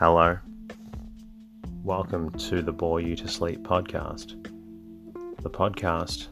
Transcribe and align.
Hello. 0.00 0.38
Welcome 1.84 2.30
to 2.48 2.62
the 2.62 2.72
Bore 2.72 3.02
You 3.02 3.14
to 3.16 3.28
Sleep 3.28 3.62
podcast, 3.62 4.42
the 5.42 5.50
podcast 5.50 6.28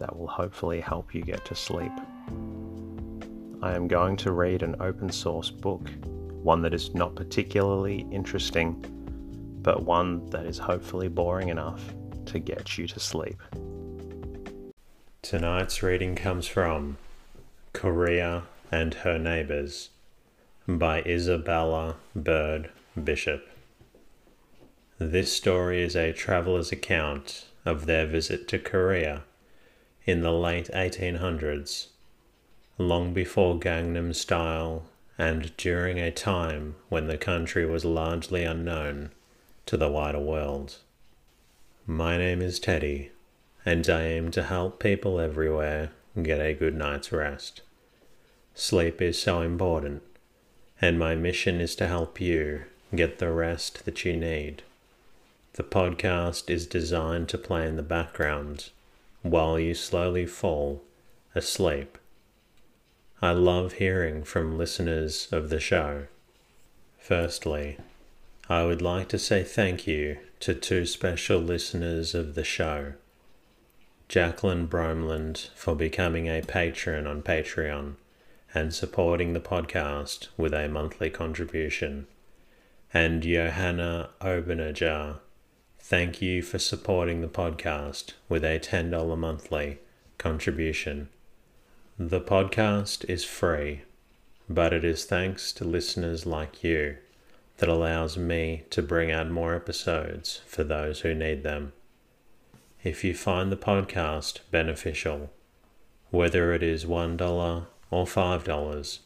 that 0.00 0.18
will 0.18 0.26
hopefully 0.26 0.80
help 0.80 1.14
you 1.14 1.22
get 1.22 1.44
to 1.44 1.54
sleep. 1.54 1.92
I 3.62 3.72
am 3.72 3.86
going 3.86 4.16
to 4.16 4.32
read 4.32 4.64
an 4.64 4.74
open 4.80 5.12
source 5.12 5.48
book, 5.48 5.88
one 6.42 6.60
that 6.62 6.74
is 6.74 6.92
not 6.92 7.14
particularly 7.14 8.04
interesting, 8.10 8.84
but 9.62 9.84
one 9.84 10.28
that 10.30 10.44
is 10.44 10.58
hopefully 10.58 11.06
boring 11.06 11.50
enough 11.50 11.94
to 12.26 12.40
get 12.40 12.76
you 12.76 12.88
to 12.88 12.98
sleep. 12.98 13.40
Tonight's 15.22 15.84
reading 15.84 16.16
comes 16.16 16.48
from 16.48 16.96
Korea 17.74 18.42
and 18.72 18.92
Her 18.92 19.20
Neighbors 19.20 19.90
by 20.66 21.00
Isabella 21.02 21.94
Bird 22.16 22.70
Bishop. 23.02 23.48
This 24.98 25.32
story 25.32 25.82
is 25.82 25.96
a 25.96 26.12
traveller's 26.12 26.70
account 26.70 27.46
of 27.64 27.86
their 27.86 28.06
visit 28.06 28.46
to 28.48 28.58
Korea 28.60 29.24
in 30.06 30.20
the 30.20 30.30
late 30.30 30.70
1800s, 30.72 31.88
long 32.78 33.12
before 33.12 33.58
Gangnam 33.58 34.14
Style 34.14 34.84
and 35.18 35.56
during 35.56 35.98
a 35.98 36.12
time 36.12 36.76
when 36.88 37.08
the 37.08 37.18
country 37.18 37.66
was 37.66 37.84
largely 37.84 38.44
unknown 38.44 39.10
to 39.66 39.76
the 39.76 39.90
wider 39.90 40.20
world. 40.20 40.78
My 41.88 42.16
name 42.16 42.40
is 42.40 42.60
Teddy, 42.60 43.10
and 43.66 43.88
I 43.90 44.02
aim 44.02 44.30
to 44.32 44.44
help 44.44 44.78
people 44.78 45.18
everywhere 45.18 45.90
get 46.22 46.40
a 46.40 46.54
good 46.54 46.76
night's 46.76 47.10
rest. 47.10 47.62
Sleep 48.54 49.02
is 49.02 49.20
so 49.20 49.40
important, 49.40 50.04
and 50.80 50.96
my 50.96 51.16
mission 51.16 51.60
is 51.60 51.74
to 51.76 51.88
help 51.88 52.20
you 52.20 52.66
get 52.96 53.18
the 53.18 53.32
rest 53.32 53.84
that 53.84 54.04
you 54.04 54.16
need. 54.16 54.62
The 55.54 55.62
podcast 55.62 56.50
is 56.50 56.66
designed 56.66 57.28
to 57.28 57.38
play 57.38 57.66
in 57.66 57.76
the 57.76 57.82
background 57.82 58.70
while 59.22 59.58
you 59.58 59.74
slowly 59.74 60.26
fall 60.26 60.82
asleep. 61.34 61.98
I 63.22 63.30
love 63.32 63.74
hearing 63.74 64.24
from 64.24 64.58
listeners 64.58 65.28
of 65.32 65.48
the 65.48 65.60
show. 65.60 66.06
Firstly, 66.98 67.78
I 68.48 68.64
would 68.64 68.82
like 68.82 69.08
to 69.08 69.18
say 69.18 69.42
thank 69.42 69.86
you 69.86 70.18
to 70.40 70.54
two 70.54 70.84
special 70.84 71.38
listeners 71.38 72.14
of 72.14 72.34
the 72.34 72.44
show. 72.44 72.94
Jacqueline 74.08 74.68
Bromland 74.68 75.48
for 75.54 75.74
becoming 75.74 76.26
a 76.28 76.42
patron 76.42 77.06
on 77.06 77.22
Patreon 77.22 77.94
and 78.52 78.74
supporting 78.74 79.32
the 79.32 79.40
podcast 79.40 80.28
with 80.36 80.52
a 80.52 80.68
monthly 80.68 81.08
contribution. 81.08 82.06
And 82.96 83.24
Johanna 83.24 84.10
Obenajar, 84.20 85.16
thank 85.80 86.22
you 86.22 86.42
for 86.42 86.60
supporting 86.60 87.22
the 87.22 87.26
podcast 87.26 88.12
with 88.28 88.44
a 88.44 88.60
$10 88.60 89.18
monthly 89.18 89.80
contribution. 90.16 91.08
The 91.98 92.20
podcast 92.20 93.04
is 93.10 93.24
free, 93.24 93.82
but 94.48 94.72
it 94.72 94.84
is 94.84 95.06
thanks 95.06 95.52
to 95.54 95.64
listeners 95.64 96.24
like 96.24 96.62
you 96.62 96.98
that 97.56 97.68
allows 97.68 98.16
me 98.16 98.62
to 98.70 98.80
bring 98.80 99.10
out 99.10 99.28
more 99.28 99.56
episodes 99.56 100.42
for 100.46 100.62
those 100.62 101.00
who 101.00 101.16
need 101.16 101.42
them. 101.42 101.72
If 102.84 103.02
you 103.02 103.12
find 103.12 103.50
the 103.50 103.56
podcast 103.56 104.38
beneficial, 104.52 105.32
whether 106.10 106.52
it 106.52 106.62
is 106.62 106.84
$1 106.84 107.66
or 107.90 108.04
$5, 108.04 108.98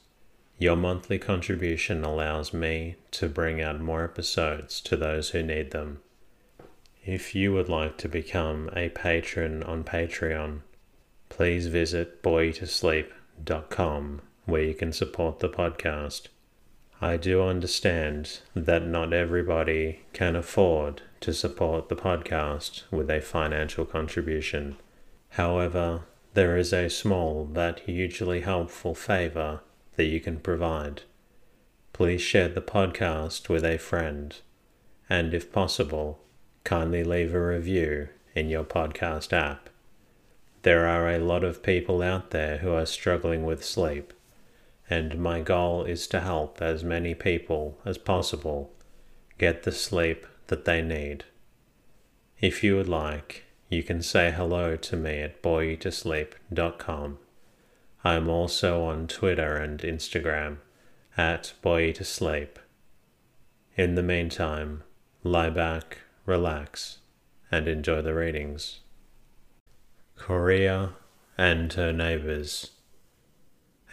your 0.58 0.74
monthly 0.74 1.18
contribution 1.18 2.04
allows 2.04 2.52
me 2.52 2.96
to 3.12 3.28
bring 3.28 3.62
out 3.62 3.80
more 3.80 4.02
episodes 4.02 4.80
to 4.80 4.96
those 4.96 5.30
who 5.30 5.40
need 5.42 5.70
them. 5.70 6.00
If 7.04 7.32
you 7.34 7.52
would 7.52 7.68
like 7.68 7.96
to 7.98 8.08
become 8.08 8.68
a 8.74 8.88
patron 8.88 9.62
on 9.62 9.84
Patreon, 9.84 10.62
please 11.28 11.68
visit 11.68 12.22
boreyoutosleep.com 12.24 14.20
where 14.46 14.62
you 14.62 14.74
can 14.74 14.92
support 14.92 15.38
the 15.38 15.48
podcast. 15.48 16.26
I 17.00 17.16
do 17.16 17.40
understand 17.42 18.40
that 18.56 18.84
not 18.84 19.12
everybody 19.12 20.00
can 20.12 20.34
afford 20.34 21.02
to 21.20 21.32
support 21.32 21.88
the 21.88 21.94
podcast 21.94 22.82
with 22.90 23.08
a 23.08 23.20
financial 23.20 23.84
contribution. 23.84 24.76
However, 25.30 26.02
there 26.34 26.56
is 26.56 26.72
a 26.72 26.90
small 26.90 27.44
but 27.44 27.80
hugely 27.80 28.40
helpful 28.40 28.94
favor 28.94 29.60
that 29.98 30.06
you 30.06 30.20
can 30.20 30.40
provide. 30.40 31.02
Please 31.92 32.22
share 32.22 32.48
the 32.48 32.62
podcast 32.62 33.50
with 33.50 33.62
a 33.62 33.76
friend, 33.76 34.34
and 35.10 35.34
if 35.34 35.52
possible, 35.52 36.20
kindly 36.64 37.04
leave 37.04 37.34
a 37.34 37.46
review 37.46 38.08
in 38.34 38.48
your 38.48 38.64
podcast 38.64 39.34
app. 39.34 39.68
There 40.62 40.88
are 40.88 41.10
a 41.10 41.18
lot 41.18 41.44
of 41.44 41.62
people 41.62 42.00
out 42.00 42.30
there 42.30 42.58
who 42.58 42.72
are 42.72 42.86
struggling 42.86 43.44
with 43.44 43.62
sleep 43.62 44.14
and 44.90 45.18
my 45.18 45.40
goal 45.40 45.84
is 45.84 46.06
to 46.08 46.20
help 46.20 46.62
as 46.62 46.82
many 46.82 47.14
people 47.14 47.78
as 47.84 47.98
possible 47.98 48.72
get 49.36 49.62
the 49.62 49.72
sleep 49.72 50.26
that 50.46 50.64
they 50.64 50.80
need. 50.80 51.24
If 52.40 52.64
you 52.64 52.76
would 52.76 52.88
like, 52.88 53.44
you 53.68 53.82
can 53.82 54.02
say 54.02 54.30
hello 54.30 54.76
to 54.76 54.96
me 54.96 55.20
at 55.20 55.42
boreyoutosleep.com. 55.42 57.18
I 58.04 58.14
am 58.14 58.28
also 58.28 58.84
on 58.84 59.06
Twitter 59.06 59.56
and 59.56 59.80
Instagram 59.80 60.58
at 61.16 61.52
boreyoutosleep. 61.62 62.56
In 63.76 63.94
the 63.94 64.02
meantime, 64.02 64.82
lie 65.22 65.50
back, 65.50 65.98
relax, 66.26 66.98
and 67.50 67.66
enjoy 67.66 68.02
the 68.02 68.14
readings. 68.14 68.80
Korea 70.16 70.94
and 71.36 71.72
her 71.74 71.92
neighbors 71.92 72.72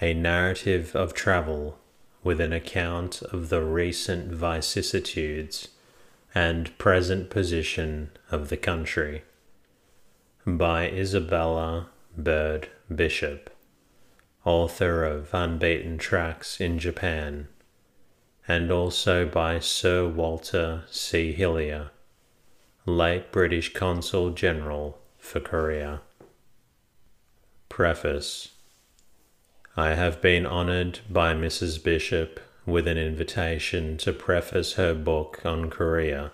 a 0.01 0.13
narrative 0.13 0.95
of 0.95 1.13
travel 1.13 1.79
with 2.23 2.41
an 2.41 2.51
account 2.51 3.21
of 3.21 3.49
the 3.49 3.61
recent 3.61 4.31
vicissitudes 4.31 5.69
and 6.33 6.77
present 6.77 7.29
position 7.29 8.09
of 8.29 8.49
the 8.49 8.57
country 8.57 9.23
by 10.45 10.89
Isabella 10.89 11.89
Bird 12.17 12.67
Bishop, 12.93 13.49
author 14.45 15.03
of 15.03 15.33
Unbeaten 15.33 15.97
Tracks 15.97 16.61
in 16.61 16.79
Japan, 16.79 17.47
and 18.47 18.71
also 18.71 19.25
by 19.25 19.59
Sir 19.59 20.07
Walter 20.07 20.83
C. 20.89 21.33
Hillier, 21.33 21.89
late 22.85 23.31
British 23.31 23.73
Consul 23.73 24.29
General 24.29 24.99
for 25.17 25.39
Korea. 25.39 26.01
Preface 27.69 28.49
I 29.75 29.89
have 29.95 30.21
been 30.21 30.45
honoured 30.45 30.99
by 31.09 31.33
Mrs. 31.33 31.83
Bishop 31.83 32.39
with 32.65 32.87
an 32.87 32.97
invitation 32.97 33.97
to 33.97 34.13
preface 34.13 34.73
her 34.73 34.93
book 34.93 35.41
on 35.43 35.69
Korea 35.69 36.31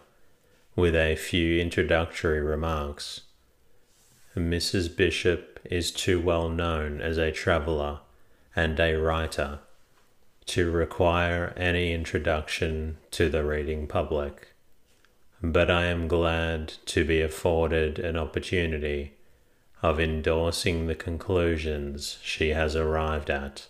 with 0.76 0.96
a 0.96 1.16
few 1.16 1.60
introductory 1.60 2.40
remarks. 2.40 3.22
Mrs. 4.36 4.96
Bishop 4.96 5.60
is 5.66 5.92
too 5.92 6.20
well 6.20 6.48
known 6.48 7.02
as 7.02 7.18
a 7.18 7.32
traveller 7.32 8.00
and 8.56 8.80
a 8.80 8.96
writer 8.96 9.60
to 10.46 10.72
require 10.72 11.54
any 11.58 11.94
introduction 11.94 12.98
to 13.12 13.30
the 13.30 13.44
reading 13.44 13.88
public, 13.88 14.54
but 15.42 15.70
I 15.70 15.86
am 15.86 16.08
glad 16.08 16.74
to 16.86 17.06
be 17.06 17.22
afforded 17.22 18.00
an 18.00 18.16
opportunity 18.16 19.14
of 19.82 20.00
endorsing 20.00 20.88
the 20.88 20.96
conclusions 20.96 22.18
she 22.22 22.50
has 22.50 22.76
arrived 22.76 23.30
at 23.30 23.68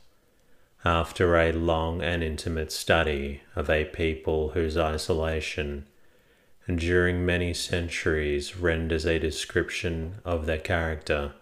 after 0.84 1.38
a 1.38 1.52
long 1.52 2.02
and 2.02 2.24
intimate 2.24 2.72
study 2.72 3.42
of 3.56 3.70
a 3.70 3.86
people 3.86 4.50
whose 4.50 4.78
isolation 4.78 5.86
during 6.68 7.26
many 7.26 7.54
centuries 7.54 8.58
renders 8.58 9.06
a 9.06 9.20
description 9.20 10.16
of 10.24 10.46
their 10.46 10.60
character, 10.60 11.34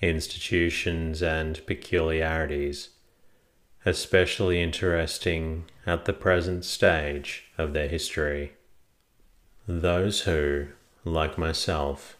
institutions, 0.00 1.22
and 1.22 1.64
peculiarities 1.66 2.90
especially 3.86 4.62
interesting 4.62 5.64
at 5.86 6.04
the 6.04 6.12
present 6.12 6.64
stage 6.64 7.44
of 7.58 7.72
their 7.72 7.88
history. 7.88 8.54
Those 9.66 10.22
who, 10.22 10.68
like 11.04 11.36
myself, 11.36 12.16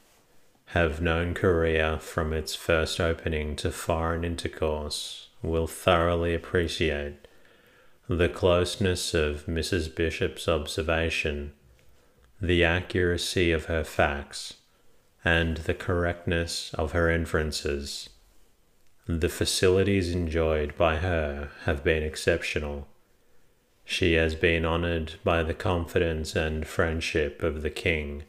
have 0.67 1.01
known 1.01 1.35
Korea 1.35 1.99
from 1.99 2.33
its 2.33 2.55
first 2.55 3.01
opening 3.01 3.57
to 3.57 3.71
foreign 3.71 4.25
intercourse 4.25 5.29
will 5.43 5.67
thoroughly 5.67 6.35
appreciate 6.35 7.29
the 8.09 8.29
closeness 8.29 9.15
of 9.15 9.47
Mrs. 9.47 9.95
Bishop's 9.95 10.49
observation, 10.49 11.53
the 12.41 12.65
accuracy 12.65 13.53
of 13.53 13.67
her 13.67 13.85
facts, 13.85 14.55
and 15.25 15.59
the 15.59 15.75
correctness 15.75 16.73
of 16.75 16.93
her 16.93 17.11
inferences. 17.11 18.11
The 19.07 19.29
facilities 19.29 20.11
enjoyed 20.15 20.77
by 20.77 20.97
her 20.97 21.51
have 21.65 21.85
been 21.85 22.03
exceptional, 22.03 22.89
She 23.85 24.15
has 24.15 24.35
been 24.35 24.65
honored 24.65 25.15
by 25.23 25.43
the 25.43 25.55
confidence 25.55 26.35
and 26.35 26.67
friendship 26.67 27.43
of 27.43 27.63
the 27.63 27.71
king 27.71 28.25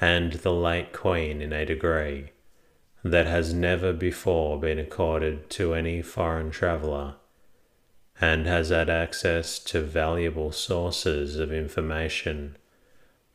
and 0.00 0.34
the 0.34 0.52
late 0.52 0.92
queen 0.92 1.42
in 1.42 1.52
a 1.52 1.66
degree 1.66 2.30
that 3.02 3.26
has 3.26 3.52
never 3.52 3.92
before 3.92 4.58
been 4.58 4.78
accorded 4.78 5.50
to 5.50 5.74
any 5.74 6.00
foreign 6.00 6.50
traveller, 6.50 7.16
and 8.20 8.46
has 8.46 8.70
had 8.70 8.88
access 8.88 9.58
to 9.58 9.80
valuable 9.80 10.52
sources 10.52 11.36
of 11.36 11.52
information 11.52 12.56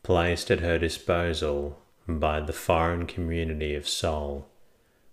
placed 0.03 0.49
at 0.49 0.59
her 0.59 0.79
disposal 0.79 1.79
by 2.07 2.39
the 2.39 2.53
foreign 2.53 3.05
community 3.05 3.75
of 3.75 3.87
Seoul, 3.87 4.47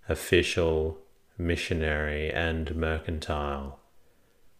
official, 0.09 0.99
missionary, 1.37 2.31
and 2.31 2.75
mercantile, 2.75 3.81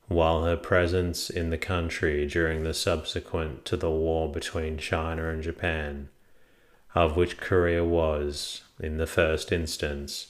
while 0.09 0.45
her 0.45 0.57
presence 0.57 1.31
in 1.31 1.51
the 1.51 1.59
country 1.59 2.27
during 2.27 2.63
the 2.63 2.75
subsequent 2.75 3.65
to 3.65 3.77
the 3.77 3.91
war 3.91 4.31
between 4.31 4.79
China 4.79 5.29
and 5.29 5.43
Japan, 5.43 6.09
of 6.95 7.17
which 7.17 7.39
Korea 7.39 7.85
was, 7.85 8.63
in 8.81 8.99
the 8.99 9.07
first 9.07 9.53
instance, 9.53 10.29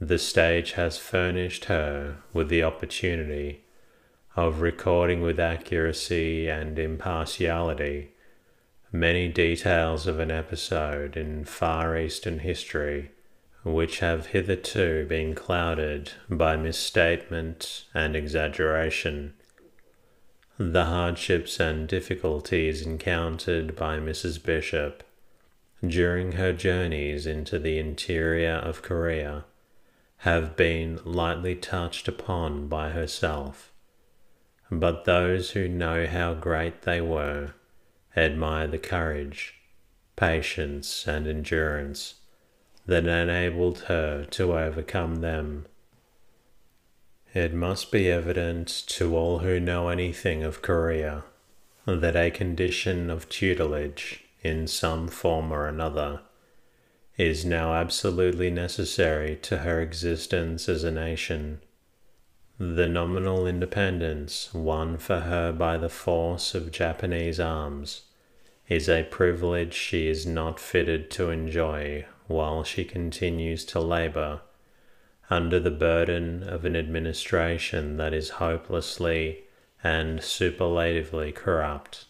the 0.00 0.18
stage 0.18 0.72
has 0.72 0.98
furnished 0.98 1.66
her 1.66 2.16
with 2.32 2.48
the 2.48 2.62
opportunity 2.62 3.64
of 4.34 4.60
recording 4.60 5.20
with 5.20 5.38
accuracy 5.38 6.48
and 6.48 6.78
impartiality 6.78 8.12
many 8.92 9.28
details 9.28 10.06
of 10.06 10.18
an 10.18 10.30
episode 10.30 11.16
in 11.16 11.44
Far 11.44 11.96
Eastern 11.96 12.40
history 12.40 13.10
which 13.62 13.98
have 13.98 14.26
hitherto 14.26 15.04
been 15.06 15.34
clouded 15.34 16.12
by 16.28 16.56
misstatement 16.56 17.84
and 17.94 18.16
exaggeration. 18.16 19.34
The 20.58 20.86
hardships 20.86 21.60
and 21.60 21.86
difficulties 21.86 22.82
encountered 22.82 23.76
by 23.76 23.98
Mrs. 23.98 24.42
Bishop 24.42 25.02
during 25.86 26.32
her 26.32 26.52
journeys 26.52 27.26
into 27.26 27.58
the 27.58 27.78
interior 27.78 28.54
of 28.54 28.82
Korea 28.82 29.44
have 30.18 30.56
been 30.56 30.98
lightly 31.04 31.54
touched 31.54 32.08
upon 32.08 32.68
by 32.68 32.90
herself, 32.90 33.72
but 34.70 35.04
those 35.04 35.52
who 35.52 35.68
know 35.68 36.06
how 36.06 36.34
great 36.34 36.82
they 36.82 37.00
were 37.00 37.54
admire 38.16 38.66
the 38.66 38.78
courage, 38.78 39.54
patience, 40.16 41.06
and 41.06 41.26
endurance 41.26 42.14
that 42.86 43.06
enabled 43.06 43.80
her 43.88 44.24
to 44.24 44.58
overcome 44.58 45.16
them. 45.16 45.66
It 47.32 47.54
must 47.54 47.92
be 47.92 48.10
evident 48.10 48.66
to 48.88 49.16
all 49.16 49.38
who 49.38 49.60
know 49.60 49.88
anything 49.88 50.42
of 50.42 50.62
Korea 50.62 51.24
that 51.86 52.16
a 52.16 52.30
condition 52.30 53.10
of 53.10 53.28
tutelage 53.28 54.24
in 54.42 54.66
some 54.66 55.08
form 55.08 55.52
or 55.52 55.68
another 55.68 56.20
is 57.16 57.44
now 57.44 57.74
absolutely 57.74 58.50
necessary 58.50 59.36
to 59.36 59.58
her 59.58 59.80
existence 59.80 60.68
as 60.68 60.82
a 60.82 60.90
nation. 60.90 61.60
The 62.62 62.88
nominal 62.88 63.46
independence 63.46 64.52
won 64.52 64.98
for 64.98 65.20
her 65.20 65.50
by 65.50 65.78
the 65.78 65.88
force 65.88 66.54
of 66.54 66.70
Japanese 66.70 67.40
arms 67.40 68.02
is 68.68 68.86
a 68.86 69.04
privilege 69.04 69.72
she 69.72 70.08
is 70.08 70.26
not 70.26 70.60
fitted 70.60 71.10
to 71.12 71.30
enjoy 71.30 72.04
while 72.26 72.62
she 72.62 72.84
continues 72.84 73.64
to 73.64 73.80
labor 73.80 74.42
under 75.30 75.58
the 75.58 75.70
burden 75.70 76.42
of 76.42 76.66
an 76.66 76.76
administration 76.76 77.96
that 77.96 78.12
is 78.12 78.28
hopelessly 78.28 79.44
and 79.82 80.22
superlatively 80.22 81.32
corrupt. 81.32 82.04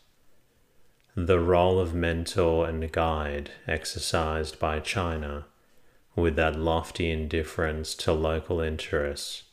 The 1.15 1.39
role 1.39 1.79
of 1.79 1.95
mentor 1.95 2.69
and 2.69 2.91
guide 2.91 3.53
exercised 3.69 4.59
by 4.59 4.81
China 4.81 5.47
with 6.17 6.35
that 6.35 6.59
lofty 6.59 7.09
indifference 7.09 7.95
to 7.95 8.13
local 8.13 8.61
interests 8.61 9.45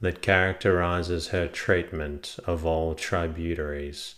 that 0.00 0.22
characterizes 0.22 1.28
her 1.28 1.48
treatment 1.48 2.38
of 2.46 2.64
all 2.64 2.94
tributaries 2.94 4.16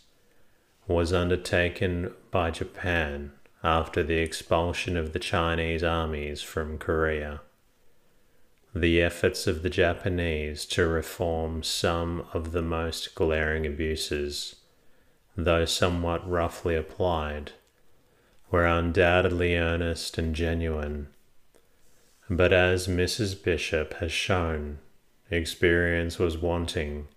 was 0.87 1.13
undertaken 1.13 2.13
by 2.31 2.51
Japan 2.51 3.33
after 3.63 4.03
the 4.03 4.19
expulsion 4.19 4.97
of 4.97 5.13
the 5.13 5.19
Chinese 5.19 5.83
armies 5.83 6.43
from 6.43 6.79
Korea. 6.79 7.41
The 8.75 9.03
efforts 9.03 9.47
of 9.47 9.63
the 9.63 9.71
Japanese 9.71 10.65
to 10.67 10.87
reform 10.87 11.63
some 11.63 12.27
of 12.33 12.53
the 12.53 12.63
most 12.63 13.15
glaring 13.15 13.67
abuses 13.67 14.57
though 15.37 15.65
somewhat 15.65 16.29
roughly 16.29 16.77
applied, 16.77 17.53
were 18.51 18.67
undoubtedly 18.67 19.57
earnest 19.57 20.19
and 20.19 20.35
genuine. 20.35 21.09
But 22.29 22.53
as 22.53 22.87
Mrs. 22.87 23.43
Bishop 23.43 23.95
has 23.95 24.13
shown, 24.13 24.79
experience 25.37 26.19
was 26.19 26.39
wanting, 26.39 27.09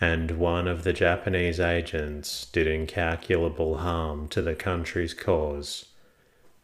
and 0.00 0.32
one 0.32 0.66
of 0.66 0.84
the 0.84 0.92
Japanese 0.92 1.60
agents 1.60 2.46
did 2.46 2.66
incalculable 2.66 3.78
harm 3.78 4.28
to 4.28 4.42
the 4.42 4.54
country's 4.54 5.14
cause 5.14 5.86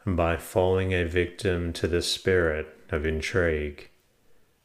by 0.06 0.36
falling 0.36 0.92
a 0.92 1.04
victim 1.04 1.72
to 1.72 1.88
the 1.88 2.02
spirit 2.02 2.68
of 2.90 3.04
intrigue, 3.04 3.90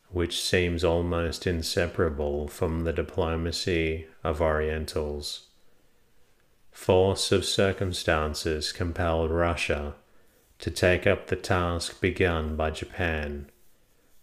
which 0.10 0.42
seems 0.42 0.84
almost 0.84 1.48
inseparable 1.48 2.48
from 2.48 2.84
the 2.84 2.94
diplomacy 2.94 4.08
of 4.24 4.42
Orientals. 4.42 5.48
Force 6.72 7.31
of 7.31 7.44
circumstances 7.44 8.72
compelled 8.72 9.31
Russia 9.31 9.96
to 10.60 10.72
take 10.72 11.06
up 11.06 11.28
the 11.28 11.36
task 11.36 12.00
begun 12.00 12.56
by 12.56 12.69
Japan, 12.72 13.50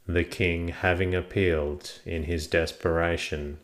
the 0.09 0.25
king 0.25 0.69
having 0.69 1.15
appealed 1.15 2.01
in 2.07 2.25
his 2.25 2.47
desperation 2.47 3.59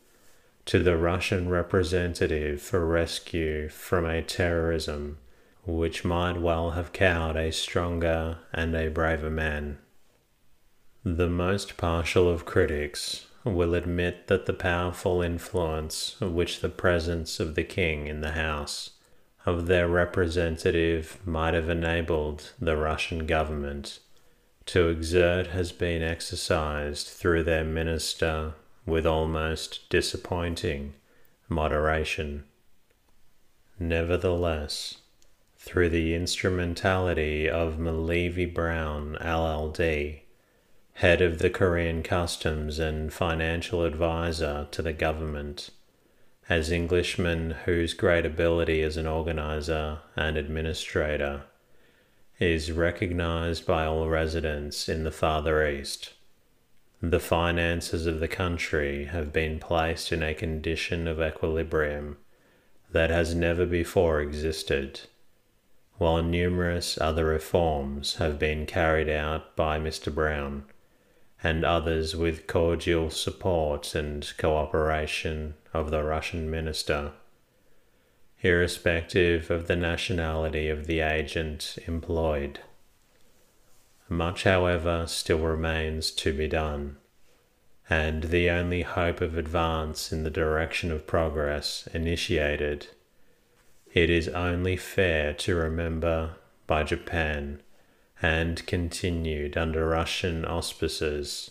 to 0.66 0.78
the 0.78 0.96
Russian 0.96 1.48
representative 1.48 2.60
for 2.60 2.84
rescue 2.84 3.68
from 3.70 4.04
a 4.04 4.22
terrorism 4.22 5.16
which 5.64 6.04
might 6.04 6.38
well 6.38 6.72
have 6.72 6.92
cowed 6.92 7.36
a 7.36 7.50
stronger 7.50 8.38
and 8.52 8.74
a 8.74 8.88
braver 8.88 9.30
man. 9.30 9.78
The 11.02 11.30
most 11.30 11.78
partial 11.78 12.28
of 12.28 12.44
critics 12.44 13.26
will 13.42 13.74
admit 13.74 14.26
that 14.26 14.44
the 14.44 14.52
powerful 14.52 15.22
influence 15.22 16.20
which 16.20 16.60
the 16.60 16.68
presence 16.68 17.40
of 17.40 17.54
the 17.54 17.64
king 17.64 18.06
in 18.06 18.20
the 18.20 18.32
house 18.32 18.90
of 19.46 19.66
their 19.66 19.88
representative 19.88 21.18
might 21.26 21.54
have 21.54 21.70
enabled 21.70 22.52
the 22.58 22.76
Russian 22.76 23.26
government 23.26 24.00
to 24.66 24.88
exert 24.88 25.48
has 25.48 25.72
been 25.72 26.02
exercised 26.02 27.06
through 27.06 27.42
their 27.42 27.64
minister 27.64 28.54
with 28.86 29.06
almost 29.06 29.88
disappointing 29.90 30.94
moderation. 31.48 32.44
Nevertheless, 33.78 34.98
through 35.58 35.88
the 35.88 36.14
instrumentality 36.14 37.48
of 37.48 37.78
M'Leavy 37.78 38.52
Brown 38.52 39.16
LLD, 39.20 40.20
head 40.94 41.20
of 41.20 41.38
the 41.38 41.50
Korean 41.50 42.02
Customs 42.02 42.78
and 42.78 43.12
financial 43.12 43.84
advisor 43.84 44.68
to 44.70 44.82
the 44.82 44.92
government, 44.92 45.70
as 46.48 46.70
Englishmen 46.70 47.52
whose 47.64 47.94
great 47.94 48.24
ability 48.24 48.82
as 48.82 48.96
an 48.96 49.06
organizer 49.06 49.98
and 50.16 50.36
administrator 50.36 51.44
is 52.38 52.72
recognized 52.72 53.64
by 53.66 53.86
all 53.86 54.08
residents 54.08 54.88
in 54.88 55.04
the 55.04 55.12
Farther 55.12 55.66
East. 55.66 56.14
The 57.00 57.20
finances 57.20 58.06
of 58.06 58.18
the 58.18 58.28
country 58.28 59.04
have 59.04 59.32
been 59.32 59.58
placed 59.58 60.10
in 60.10 60.22
a 60.22 60.34
condition 60.34 61.06
of 61.06 61.20
equilibrium 61.20 62.16
that 62.90 63.10
has 63.10 63.34
never 63.34 63.66
before 63.66 64.20
existed, 64.20 65.00
while 65.98 66.22
numerous 66.22 66.98
other 67.00 67.26
reforms 67.26 68.16
have 68.16 68.38
been 68.38 68.66
carried 68.66 69.08
out 69.08 69.54
by 69.54 69.78
Mr. 69.78 70.12
Brown 70.12 70.64
and 71.42 71.64
others 71.64 72.16
with 72.16 72.46
cordial 72.46 73.10
support 73.10 73.94
and 73.94 74.32
cooperation 74.38 75.54
of 75.74 75.90
the 75.90 76.02
Russian 76.02 76.50
minister, 76.50 77.12
irrespective 78.44 79.50
of 79.50 79.66
the 79.66 79.74
nationality 79.74 80.68
of 80.68 80.86
the 80.86 81.00
agent 81.00 81.78
employed. 81.86 82.60
Much, 84.06 84.44
however, 84.44 85.06
still 85.06 85.38
remains 85.38 86.10
to 86.10 86.30
be 86.34 86.46
done, 86.46 86.96
and 87.88 88.24
the 88.24 88.50
only 88.50 88.82
hope 88.82 89.22
of 89.22 89.38
advance 89.38 90.12
in 90.12 90.24
the 90.24 90.30
direction 90.30 90.92
of 90.92 91.06
progress 91.06 91.88
initiated, 91.94 92.86
it 93.94 94.10
is 94.10 94.28
only 94.28 94.76
fair 94.76 95.32
to 95.32 95.54
remember 95.54 96.34
by 96.66 96.82
Japan 96.82 97.62
and 98.20 98.66
continued 98.66 99.56
under 99.56 99.88
Russian 99.88 100.44
auspices 100.44 101.50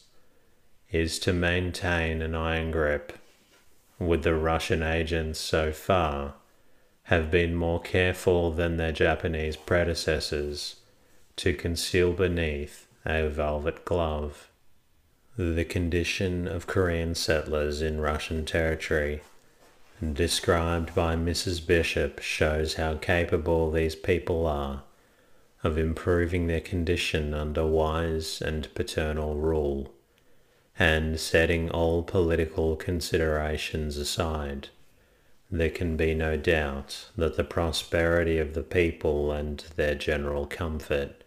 is 0.91 1.17
to 1.19 1.33
maintain 1.33 2.21
an 2.21 2.35
iron 2.35 2.69
grip 2.69 3.17
with 3.97 4.21
the 4.21 4.35
Russian 4.35 4.83
agents 4.83 5.39
so 5.39 5.71
far 5.71 6.35
have 7.03 7.29
been 7.29 7.55
more 7.55 7.81
careful 7.81 8.51
than 8.51 8.77
their 8.77 8.91
Japanese 8.91 9.55
predecessors 9.55 10.77
to 11.35 11.53
conceal 11.53 12.13
beneath 12.13 12.87
a 13.05 13.27
velvet 13.27 13.83
glove 13.85 14.49
the 15.35 15.65
condition 15.65 16.47
of 16.47 16.67
Korean 16.67 17.15
settlers 17.15 17.81
in 17.81 17.99
Russian 17.99 18.45
territory 18.45 19.21
described 20.13 20.93
by 20.93 21.15
Mrs. 21.15 21.65
Bishop 21.65 22.19
shows 22.19 22.75
how 22.75 22.95
capable 22.95 23.71
these 23.71 23.95
people 23.95 24.45
are 24.45 24.83
of 25.63 25.77
improving 25.77 26.47
their 26.47 26.61
condition 26.61 27.33
under 27.33 27.65
wise 27.65 28.41
and 28.41 28.73
paternal 28.75 29.35
rule, 29.35 29.93
and 30.77 31.19
setting 31.19 31.71
all 31.71 32.03
political 32.03 32.75
considerations 32.75 33.97
aside, 33.97 34.67
there 35.55 35.69
can 35.69 35.95
be 35.95 36.15
no 36.15 36.35
doubt 36.35 37.09
that 37.15 37.37
the 37.37 37.43
prosperity 37.43 38.39
of 38.39 38.55
the 38.55 38.63
people 38.63 39.31
and 39.31 39.59
their 39.75 39.93
general 39.93 40.47
comfort 40.47 41.23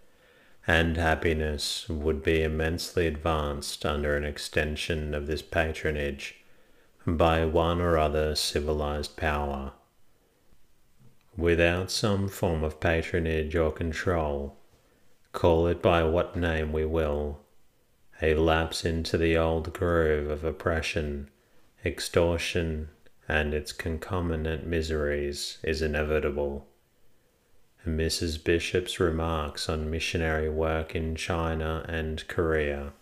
and 0.67 0.97
happiness 0.97 1.89
would 1.89 2.25
be 2.25 2.43
immensely 2.43 3.07
advanced 3.07 3.87
under 3.87 4.17
an 4.17 4.25
extension 4.25 5.15
of 5.15 5.29
this 5.29 5.43
patronage 5.43 6.41
by 7.07 7.45
one 7.45 7.81
or 7.81 7.97
other 7.97 8.35
civilized 8.35 9.17
power. 9.17 9.71
Without 11.37 11.89
some 11.89 12.27
form 12.29 12.65
of 12.65 12.81
patronage 12.81 13.55
or 13.55 13.71
control, 13.71 14.57
call 15.31 15.69
it 15.69 15.81
by 15.81 16.03
what 16.03 16.35
name 16.35 16.73
we 16.73 16.85
will, 16.85 17.39
a 18.21 18.35
lapse 18.35 18.85
into 18.85 19.17
the 19.17 19.37
old 19.37 19.73
groove 19.73 20.29
of 20.29 20.43
oppression, 20.43 21.31
extortion, 21.85 22.89
and 23.29 23.55
its 23.55 23.73
concomitant 23.73 24.67
miseries 24.67 25.59
is 25.63 25.83
inevitable. 25.83 26.67
Mrs. 27.87 28.43
Bishop's 28.43 28.99
remarks 28.99 29.69
on 29.69 29.91
missionary 29.91 30.49
work 30.49 30.95
in 30.95 31.15
China 31.15 31.85
and 31.89 32.27
Korea 32.29 32.93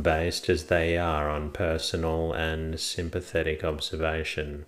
based 0.00 0.48
as 0.48 0.64
they 0.64 0.96
are 0.96 1.28
on 1.28 1.50
personal 1.50 2.32
and 2.32 2.80
sympathetic 2.80 3.62
observation, 3.62 4.64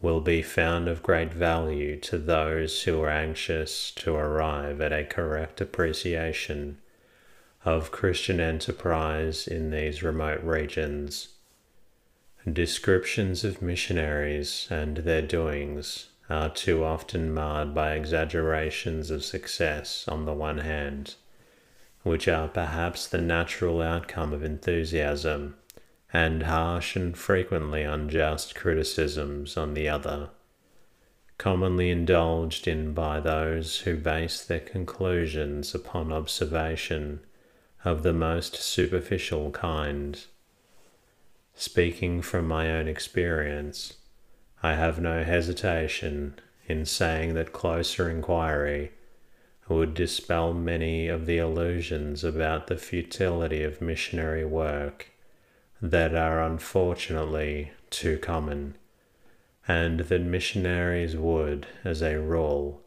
will 0.00 0.20
be 0.20 0.42
found 0.42 0.88
of 0.88 1.02
great 1.02 1.32
value 1.32 1.96
to 1.96 2.18
those 2.18 2.82
who 2.82 3.00
are 3.00 3.10
anxious 3.10 3.92
to 3.92 4.16
arrive 4.16 4.80
at 4.80 4.92
a 4.92 5.04
correct 5.04 5.60
appreciation 5.60 6.78
of 7.64 7.92
Christian 7.92 8.40
enterprise 8.40 9.46
in 9.46 9.70
these 9.70 10.02
remote 10.02 10.42
regions. 10.42 11.28
Descriptions 12.50 13.44
of 13.44 13.62
missionaries 13.62 14.66
and 14.70 14.98
their 14.98 15.22
doings 15.22 16.08
are 16.28 16.48
too 16.48 16.82
often 16.82 17.32
marred 17.32 17.74
by 17.74 17.94
exaggerations 17.94 19.10
of 19.10 19.24
success 19.24 20.06
on 20.08 20.24
the 20.24 20.34
one 20.34 20.58
hand 20.58 21.14
which 22.02 22.26
are 22.26 22.48
perhaps 22.48 23.06
the 23.06 23.20
natural 23.20 23.80
outcome 23.80 24.32
of 24.32 24.42
enthusiasm, 24.42 25.56
and 26.12 26.42
harsh 26.42 26.96
and 26.96 27.16
frequently 27.16 27.82
unjust 27.82 28.54
criticisms 28.54 29.56
on 29.56 29.74
the 29.74 29.88
other, 29.88 30.28
commonly 31.38 31.90
indulged 31.90 32.66
in 32.66 32.92
by 32.92 33.20
those 33.20 33.80
who 33.80 33.96
base 33.96 34.44
their 34.44 34.60
conclusions 34.60 35.74
upon 35.74 36.12
observation 36.12 37.20
of 37.84 38.02
the 38.02 38.12
most 38.12 38.56
superficial 38.56 39.50
kind. 39.52 40.26
Speaking 41.64 42.22
from 42.22 42.48
my 42.48 42.72
own 42.72 42.88
experience, 42.88 43.94
I 44.64 44.74
have 44.74 45.00
no 45.00 45.22
hesitation 45.22 46.34
in 46.66 46.84
saying 46.86 47.34
that 47.34 47.52
closer 47.52 48.10
inquiry 48.10 48.90
would 49.68 49.94
dispel 49.94 50.52
many 50.52 51.06
of 51.06 51.24
the 51.24 51.38
illusions 51.38 52.24
about 52.24 52.66
the 52.66 52.76
futility 52.76 53.62
of 53.62 53.80
missionary 53.80 54.44
work 54.44 55.12
that 55.80 56.16
are 56.16 56.42
unfortunately 56.42 57.70
too 57.90 58.18
common, 58.18 58.74
and 59.68 60.00
that 60.00 60.22
missionaries 60.22 61.16
would, 61.16 61.68
as 61.84 62.02
a 62.02 62.18
rule, 62.18 62.82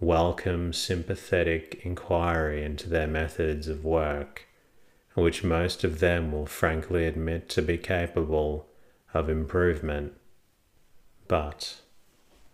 welcome 0.00 0.72
sympathetic 0.72 1.82
inquiry 1.84 2.64
into 2.64 2.88
their 2.88 3.06
methods 3.06 3.68
of 3.68 3.84
work, 3.84 4.45
which 5.16 5.42
most 5.42 5.82
of 5.82 5.98
them 5.98 6.30
will 6.30 6.44
frankly 6.44 7.06
admit 7.06 7.48
to 7.48 7.62
be 7.62 7.78
capable 7.78 8.68
of 9.14 9.30
improvement. 9.30 10.12
But, 11.26 11.80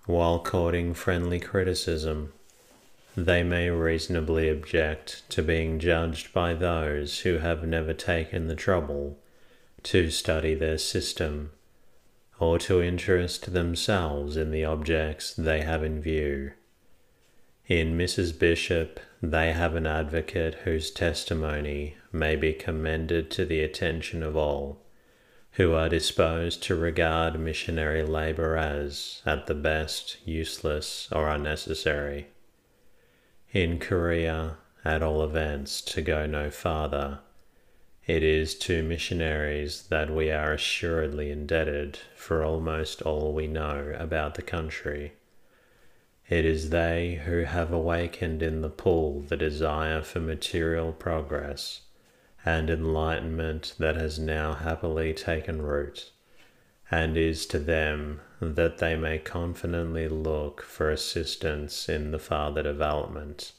while 0.07 0.39
courting 0.39 0.95
friendly 0.95 1.41
criticism, 1.41 2.33
they 3.17 3.43
may 3.43 3.69
reasonably 3.69 4.49
object 4.49 5.29
to 5.31 5.43
being 5.43 5.81
judged 5.81 6.33
by 6.33 6.55
those 6.55 7.21
who 7.21 7.39
have 7.39 7.67
never 7.67 7.93
taken 7.93 8.47
the 8.47 8.55
trouble 8.55 9.19
to 9.83 10.09
study 10.09 10.55
their 10.55 10.79
system 10.79 11.51
or 12.39 12.61
to 12.61 12.81
interest 12.81 13.53
themselves 13.53 14.37
in 14.37 14.53
the 14.53 14.65
objects 14.65 15.35
they 15.35 15.63
have 15.63 15.83
in 15.83 16.01
view. 16.01 16.53
In 17.67 17.99
Mrs. 17.99 18.39
Bishop, 18.39 19.01
they 19.21 19.53
have 19.53 19.75
an 19.75 19.87
advocate 19.87 20.55
whose 20.65 20.93
testimony 20.93 21.97
may 22.13 22.37
be 22.37 22.53
commended 22.53 23.31
to 23.31 23.45
the 23.45 23.61
attention 23.61 24.23
of 24.23 24.37
all 24.37 24.79
who 25.53 25.75
are 25.75 25.89
disposed 25.89 26.63
to 26.63 26.75
regard 26.75 27.39
missionary 27.39 28.03
labor 28.03 28.57
as, 28.57 29.21
at 29.27 29.47
the 29.47 29.55
best, 29.55 30.17
useless 30.25 31.09
or 31.13 31.29
unnecessary 31.29 32.27
in 33.53 33.79
Korea, 33.79 34.57
at 34.83 35.03
all 35.03 35.23
events, 35.23 35.83
to 35.83 36.01
go 36.01 36.25
no 36.27 36.51
farther. 36.51 37.19
It 38.07 38.23
is 38.23 38.55
to 38.61 38.83
missionaries 38.83 39.89
that 39.89 40.09
we 40.09 40.31
are 40.31 40.55
assuredly 40.55 41.31
indebted 41.31 41.99
for 42.17 42.43
almost 42.43 43.03
all 43.03 43.35
we 43.35 43.47
know 43.47 43.95
about 43.99 44.37
the 44.37 44.43
country. 44.43 45.13
It 46.31 46.47
is 46.47 46.71
they 46.71 47.21
who 47.27 47.43
have 47.43 47.71
awakened 47.73 48.43
in 48.43 48.63
the 48.63 48.71
pool 48.71 49.21
the 49.21 49.37
desire 49.37 50.01
for 50.01 50.21
material 50.21 50.93
progress 50.93 51.83
and 52.45 52.69
enlightenment 52.69 53.75
that 53.79 53.97
has 53.97 54.19
now 54.19 54.53
happily 54.55 55.15
taken 55.15 55.63
root, 55.63 56.11
and 56.91 57.17
is 57.17 57.47
to 57.47 57.59
them 57.59 58.21
that 58.41 58.79
they 58.79 58.97
may 58.97 59.19
confidently 59.19 60.09
look 60.09 60.63
for 60.63 60.91
assistance 60.91 61.89
in 61.89 62.11
the 62.11 62.19
farther 62.19 62.63
development. 62.63 63.53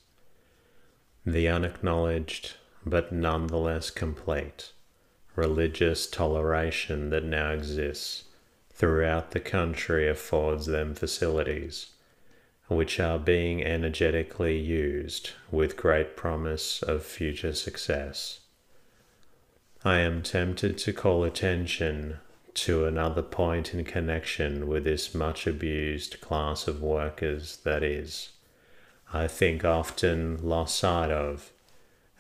The 1.26 1.48
unacknowledged, 1.48 2.56
but 2.86 3.14
nonetheless 3.14 3.90
complete, 3.90 4.74
religious 5.36 6.06
toleration 6.06 7.10
that 7.12 7.24
now 7.24 7.52
exists 7.52 8.26
throughout 8.74 9.32
the 9.32 9.40
country 9.40 10.10
affords 10.10 10.66
them 10.66 10.94
facilities, 10.94 11.92
which 12.68 13.00
are 13.00 13.20
being 13.20 13.64
energetically 13.64 14.58
used 14.58 15.32
with 15.50 15.78
great 15.78 16.18
promise 16.18 16.82
of 16.84 17.06
future 17.06 17.54
success. 17.54 18.42
I 19.86 20.00
am 20.00 20.22
tempted 20.22 20.78
to 20.78 20.94
call 20.94 21.26
attention 21.26 22.20
to 22.54 22.86
another 22.86 23.22
point 23.22 23.74
in 23.74 23.84
connection 23.84 24.68
with 24.68 24.86
this 24.86 25.14
much 25.14 25.46
abused 25.46 26.22
class 26.22 26.70
of 26.70 26.82
workers 26.82 27.58
that 27.66 27.84
is, 27.84 28.30
I 29.12 29.28
think 29.28 29.66
often 29.66 30.40
lost 30.42 30.78
sight 30.78 31.12
of, 31.12 31.52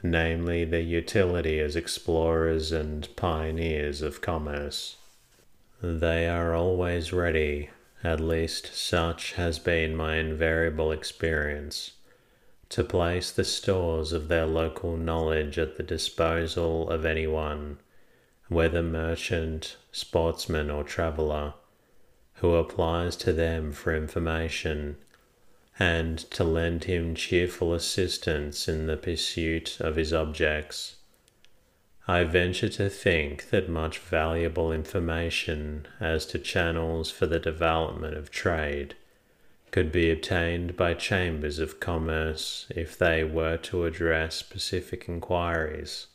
namely 0.01 0.65
their 0.65 0.81
utility 0.81 1.61
as 1.61 1.77
explorers 1.77 2.73
and 2.73 3.07
pioneers 3.15 4.01
of 4.01 4.19
commerce. 4.19 4.97
They 5.81 6.27
are 6.27 6.53
always 6.53 7.13
ready, 7.13 7.69
at 8.03 8.19
least 8.19 8.75
such 8.75 9.33
has 9.33 9.57
been 9.57 9.95
my 9.95 10.17
invariable 10.17 10.91
experience, 10.91 11.91
to 12.73 12.83
place 12.83 13.29
the 13.29 13.43
stores 13.43 14.11
of 14.11 14.29
their 14.29 14.47
local 14.47 14.97
knowledge 14.97 15.59
at 15.59 15.77
the 15.77 15.83
disposal 15.83 16.89
of 16.89 17.05
anyone 17.05 17.77
whether 18.47 18.81
merchant, 18.81 19.77
sportsman, 19.91 20.71
or 20.71 20.83
traveller, 20.83 21.53
who 22.37 22.55
applies 22.55 23.15
to 23.15 23.31
them 23.31 23.71
for 23.71 23.95
information 23.95 24.97
and 25.77 26.17
to 26.17 26.43
lend 26.43 26.85
him 26.85 27.13
cheerful 27.13 27.75
assistance 27.75 28.67
in 28.67 28.87
the 28.87 28.97
pursuit 28.97 29.79
of 29.79 29.95
his 29.95 30.11
objects. 30.11 30.95
I 32.07 32.23
venture 32.23 32.69
to 32.69 32.89
think 32.89 33.51
that 33.51 33.69
much 33.69 33.99
valuable 33.99 34.71
information 34.71 35.85
as 35.99 36.25
to 36.27 36.39
channels 36.39 37.11
for 37.11 37.27
the 37.27 37.39
development 37.39 38.17
of 38.17 38.31
trade 38.31 38.95
could 39.73 39.91
be 39.91 40.11
obtained 40.11 40.77
by 40.77 40.93
chambers 40.93 41.57
of 41.57 41.79
commerce 41.79 42.67
if 42.75 42.95
they 42.95 43.23
were 43.23 43.57
to 43.57 43.85
address 43.85 44.35
specific 44.35 45.09
inquiries 45.09 46.05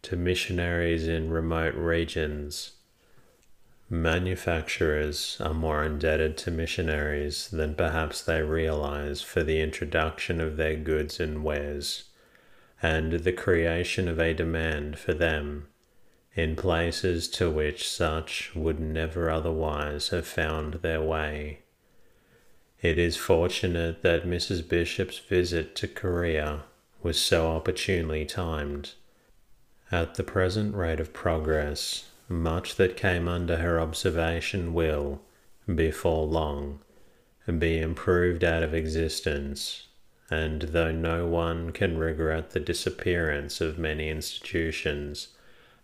to 0.00 0.14
missionaries 0.14 1.08
in 1.08 1.28
remote 1.28 1.74
regions. 1.74 2.74
Manufacturers 3.90 5.38
are 5.40 5.52
more 5.52 5.82
indebted 5.82 6.36
to 6.36 6.52
missionaries 6.52 7.48
than 7.48 7.74
perhaps 7.74 8.22
they 8.22 8.42
realize 8.42 9.20
for 9.20 9.42
the 9.42 9.60
introduction 9.60 10.40
of 10.40 10.56
their 10.56 10.76
goods 10.76 11.18
and 11.18 11.42
wares, 11.42 12.04
and 12.80 13.12
the 13.12 13.32
creation 13.32 14.06
of 14.06 14.20
a 14.20 14.32
demand 14.32 15.00
for 15.00 15.14
them 15.14 15.66
in 16.36 16.54
places 16.54 17.26
to 17.30 17.50
which 17.50 17.88
such 17.88 18.54
would 18.54 18.78
never 18.78 19.28
otherwise 19.28 20.10
have 20.10 20.28
found 20.28 20.74
their 20.74 21.02
way. 21.02 21.63
It 22.84 22.98
is 22.98 23.16
fortunate 23.16 24.02
that 24.02 24.26
Mrs. 24.26 24.68
Bishop's 24.68 25.16
visit 25.16 25.74
to 25.76 25.88
Korea 25.88 26.64
was 27.02 27.18
so 27.18 27.46
opportunely 27.46 28.26
timed. 28.26 28.90
At 29.90 30.16
the 30.16 30.22
present 30.22 30.74
rate 30.74 31.00
of 31.00 31.14
progress, 31.14 32.10
much 32.28 32.76
that 32.76 32.98
came 32.98 33.26
under 33.26 33.56
her 33.56 33.80
observation 33.80 34.74
will, 34.74 35.22
before 35.66 36.26
long, 36.26 36.80
be 37.58 37.78
improved 37.78 38.44
out 38.44 38.62
of 38.62 38.74
existence, 38.74 39.86
and 40.30 40.60
though 40.60 40.92
no 40.92 41.26
one 41.26 41.72
can 41.72 41.96
regret 41.96 42.50
the 42.50 42.60
disappearance 42.60 43.62
of 43.62 43.78
many 43.78 44.10
institutions 44.10 45.28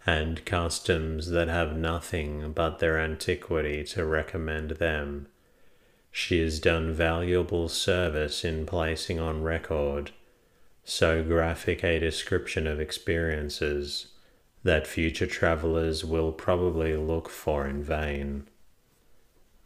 and 0.05 0.45
customs 0.45 1.31
that 1.31 1.49
have 1.49 1.75
nothing 1.75 2.53
but 2.53 2.79
their 2.79 3.01
antiquity 3.01 3.85
to 3.85 4.05
recommend 4.05 4.73
them, 4.73 5.29
she 6.11 6.41
has 6.41 6.59
done 6.59 6.93
valuable 6.93 7.69
service 7.69 8.45
in 8.45 8.67
placing 8.67 9.19
on 9.21 9.43
record 9.43 10.11
so 10.85 11.23
graphic 11.23 11.85
a 11.85 12.01
description 12.01 12.67
of 12.67 12.81
experiences 12.81 14.09
that 14.65 14.87
future 14.87 15.27
travelers 15.27 16.05
will 16.05 16.33
probably 16.33 16.97
look 16.97 17.29
for 17.29 17.67
in 17.67 17.83
vain. 17.83 18.47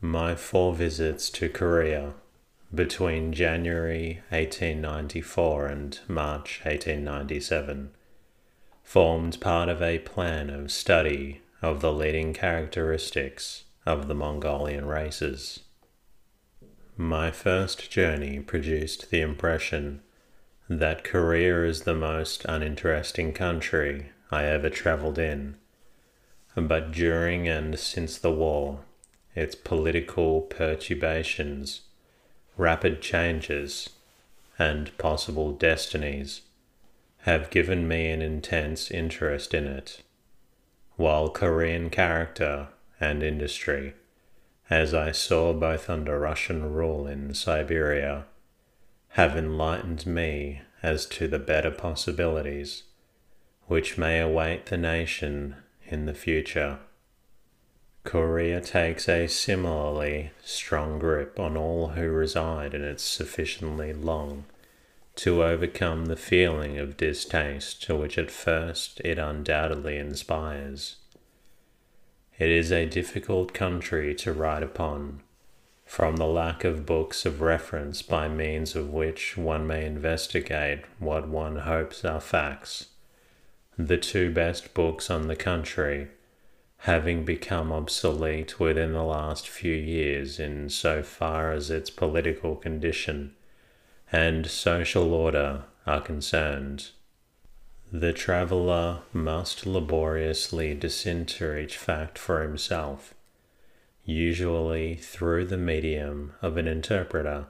My 0.00 0.34
four 0.34 0.74
visits 0.74 1.30
to 1.30 1.48
Korea 1.48 2.12
between 2.74 3.32
January 3.32 4.22
1894 4.28 5.66
and 5.66 6.00
March 6.08 6.60
1897 6.64 7.90
formed 8.82 9.40
part 9.40 9.68
of 9.68 9.80
a 9.80 9.98
plan 10.00 10.50
of 10.50 10.70
study 10.70 11.40
of 11.62 11.80
the 11.80 11.92
leading 11.92 12.34
characteristics 12.34 13.64
of 13.86 14.08
the 14.08 14.14
Mongolian 14.14 14.84
races. 14.84 15.60
My 16.96 17.32
first 17.32 17.90
journey 17.90 18.38
produced 18.38 19.10
the 19.10 19.20
impression 19.20 20.00
that 20.68 21.02
Korea 21.02 21.64
is 21.64 21.82
the 21.82 21.94
most 21.94 22.44
uninteresting 22.44 23.32
country 23.32 24.10
I 24.30 24.44
ever 24.44 24.70
travelled 24.70 25.18
in, 25.18 25.56
but 26.54 26.92
during 26.92 27.48
and 27.48 27.76
since 27.76 28.16
the 28.16 28.30
war, 28.30 28.84
its 29.34 29.56
political 29.56 30.42
perturbations, 30.42 31.80
rapid 32.56 33.02
changes, 33.02 33.90
and 34.56 34.96
possible 34.96 35.50
destinies 35.50 36.42
have 37.22 37.50
given 37.50 37.88
me 37.88 38.08
an 38.12 38.22
intense 38.22 38.92
interest 38.92 39.52
in 39.52 39.66
it, 39.66 40.00
while 40.94 41.28
Korean 41.28 41.90
character 41.90 42.68
and 43.00 43.20
industry, 43.20 43.94
as 44.70 44.94
I 44.94 45.12
saw 45.12 45.52
both 45.52 45.90
under 45.90 46.18
Russian 46.18 46.72
rule 46.72 47.06
in 47.06 47.34
Siberia, 47.34 48.24
have 49.10 49.36
enlightened 49.36 50.06
me 50.06 50.62
as 50.82 51.06
to 51.06 51.28
the 51.28 51.38
better 51.38 51.70
possibilities 51.70 52.84
which 53.66 53.96
may 53.96 54.20
await 54.20 54.66
the 54.66 54.76
nation 54.76 55.56
in 55.86 56.06
the 56.06 56.14
future. 56.14 56.78
Korea 58.04 58.60
takes 58.60 59.08
a 59.08 59.26
similarly 59.26 60.30
strong 60.42 60.98
grip 60.98 61.40
on 61.40 61.56
all 61.56 61.88
who 61.88 62.08
reside 62.10 62.74
in 62.74 62.82
it 62.84 63.00
sufficiently 63.00 63.94
long 63.94 64.44
to 65.16 65.44
overcome 65.44 66.06
the 66.06 66.16
feeling 66.16 66.78
of 66.78 66.96
distaste 66.96 67.82
to 67.84 67.94
which 67.94 68.18
at 68.18 68.30
first 68.30 69.00
it 69.00 69.18
undoubtedly 69.18 69.96
inspires. 69.96 70.96
It 72.38 72.48
is 72.48 72.72
a 72.72 72.86
difficult 72.86 73.54
country 73.54 74.14
to 74.16 74.32
write 74.32 74.62
upon, 74.62 75.22
from 75.84 76.16
the 76.16 76.26
lack 76.26 76.64
of 76.64 76.86
books 76.86 77.24
of 77.24 77.40
reference 77.40 78.02
by 78.02 78.28
means 78.28 78.74
of 78.74 78.90
which 78.90 79.36
one 79.36 79.66
may 79.66 79.84
investigate 79.84 80.80
what 80.98 81.28
one 81.28 81.56
hopes 81.56 82.04
are 82.04 82.20
facts 82.20 82.88
the 83.76 83.98
two 83.98 84.30
best 84.30 84.72
books 84.72 85.10
on 85.10 85.26
the 85.26 85.36
country, 85.36 86.08
having 86.78 87.24
become 87.24 87.72
obsolete 87.72 88.60
within 88.60 88.92
the 88.92 89.02
last 89.02 89.48
few 89.48 89.74
years 89.74 90.38
in 90.38 90.68
so 90.68 91.02
far 91.02 91.50
as 91.52 91.70
its 91.70 91.90
political 91.90 92.54
condition 92.54 93.34
and 94.12 94.46
social 94.46 95.12
order 95.12 95.64
are 95.86 96.00
concerned. 96.00 96.90
The 97.96 98.12
traveller 98.12 99.02
must 99.12 99.66
laboriously 99.66 100.74
disinter 100.74 101.56
each 101.56 101.78
fact 101.78 102.18
for 102.18 102.42
himself, 102.42 103.14
usually 104.04 104.96
through 104.96 105.44
the 105.44 105.56
medium 105.56 106.32
of 106.42 106.56
an 106.56 106.66
interpreter, 106.66 107.46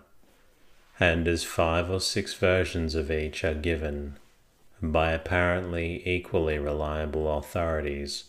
and 1.00 1.26
as 1.26 1.44
five 1.44 1.88
or 1.88 1.98
six 1.98 2.34
versions 2.34 2.94
of 2.94 3.10
each 3.10 3.42
are 3.42 3.54
given 3.54 4.18
by 4.82 5.12
apparently 5.12 6.06
equally 6.06 6.58
reliable 6.58 7.38
authorities, 7.38 8.24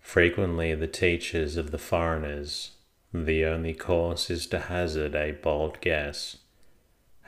frequently 0.00 0.74
the 0.74 0.86
teachers 0.86 1.58
of 1.58 1.72
the 1.72 1.78
foreigners, 1.78 2.70
the 3.12 3.44
only 3.44 3.74
course 3.74 4.30
is 4.30 4.46
to 4.46 4.60
hazard 4.60 5.14
a 5.14 5.32
bold 5.32 5.78
guess 5.82 6.38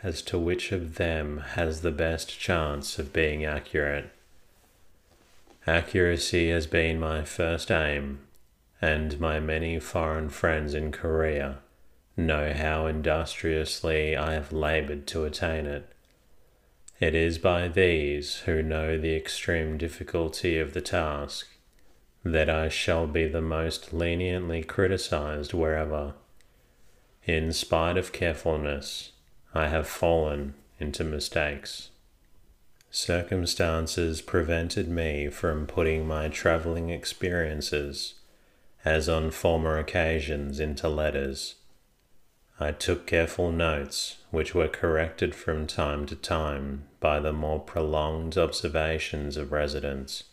as 0.06 0.22
to 0.22 0.38
which 0.38 0.70
of 0.70 0.94
them 0.94 1.38
has 1.56 1.80
the 1.80 1.90
best 1.90 2.38
chance 2.38 2.96
of 2.96 3.12
being 3.12 3.44
accurate. 3.44 4.08
Accuracy 5.66 6.48
has 6.50 6.68
been 6.68 7.00
my 7.00 7.24
first 7.24 7.72
aim, 7.72 8.20
and 8.80 9.18
my 9.18 9.40
many 9.40 9.80
foreign 9.80 10.28
friends 10.28 10.74
in 10.74 10.92
Korea 10.92 11.58
know 12.16 12.52
how 12.52 12.86
industriously 12.86 14.16
I 14.16 14.34
have 14.34 14.52
labored 14.52 15.08
to 15.08 15.24
attain 15.24 15.66
it. 15.66 15.92
It 17.00 17.16
is 17.16 17.38
by 17.38 17.66
these 17.66 18.36
who 18.46 18.62
know 18.62 18.96
the 18.96 19.16
extreme 19.16 19.76
difficulty 19.76 20.56
of 20.60 20.72
the 20.72 20.80
task 20.80 21.48
that 22.24 22.48
I 22.48 22.68
shall 22.68 23.08
be 23.08 23.26
the 23.26 23.42
most 23.42 23.92
leniently 23.92 24.62
criticized 24.62 25.52
wherever, 25.52 26.14
in 27.24 27.52
spite 27.52 27.96
of 27.96 28.12
carefulness, 28.12 29.10
I 29.56 29.68
have 29.68 29.88
fallen 29.88 30.52
into 30.78 31.02
mistakes. 31.02 31.88
Circumstances 32.90 34.20
prevented 34.20 34.86
me 34.86 35.30
from 35.30 35.66
putting 35.66 36.06
my 36.06 36.28
travelling 36.28 36.90
experiences, 36.90 38.14
as 38.84 39.08
on 39.08 39.30
former 39.30 39.78
occasions, 39.78 40.60
into 40.60 40.88
letters 40.88 41.54
I 42.58 42.72
took 42.72 43.06
careful 43.06 43.50
notes, 43.50 44.16
which 44.30 44.54
were 44.54 44.68
corrected 44.68 45.34
from 45.34 45.66
time 45.66 46.04
to 46.06 46.16
time 46.16 46.84
by 47.00 47.20
the 47.20 47.32
more 47.32 47.60
prolonged 47.60 48.38
observations 48.38 49.36
of 49.36 49.52
residents, 49.52 50.24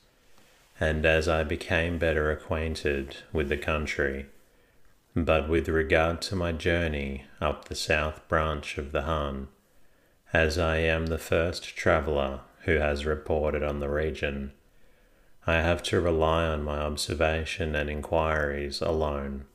and 0.79 1.05
as 1.05 1.27
I 1.27 1.43
became 1.43 1.97
better 1.97 2.29
acquainted 2.31 3.17
with 3.33 3.49
the 3.49 3.57
country. 3.57 4.27
But 5.15 5.47
with 5.47 5.67
regard 5.67 6.21
to 6.23 6.35
my 6.35 6.51
journey 6.51 7.25
up 7.39 7.65
the 7.65 7.75
south 7.75 8.27
branch 8.27 8.77
of 8.77 8.91
the 8.91 9.03
Han, 9.03 9.47
as 10.31 10.57
I 10.57 10.77
am 10.77 11.07
the 11.07 11.17
first 11.17 11.75
traveller 11.75 12.41
who 12.61 12.77
has 12.77 13.05
reported 13.05 13.63
on 13.63 13.79
the 13.79 13.89
region, 13.89 14.53
I 15.45 15.55
have 15.55 15.83
to 15.83 16.01
rely 16.01 16.45
on 16.45 16.63
my 16.63 16.79
observation 16.79 17.75
and 17.75 17.89
inquiries 17.89 18.81
alone 18.81 19.45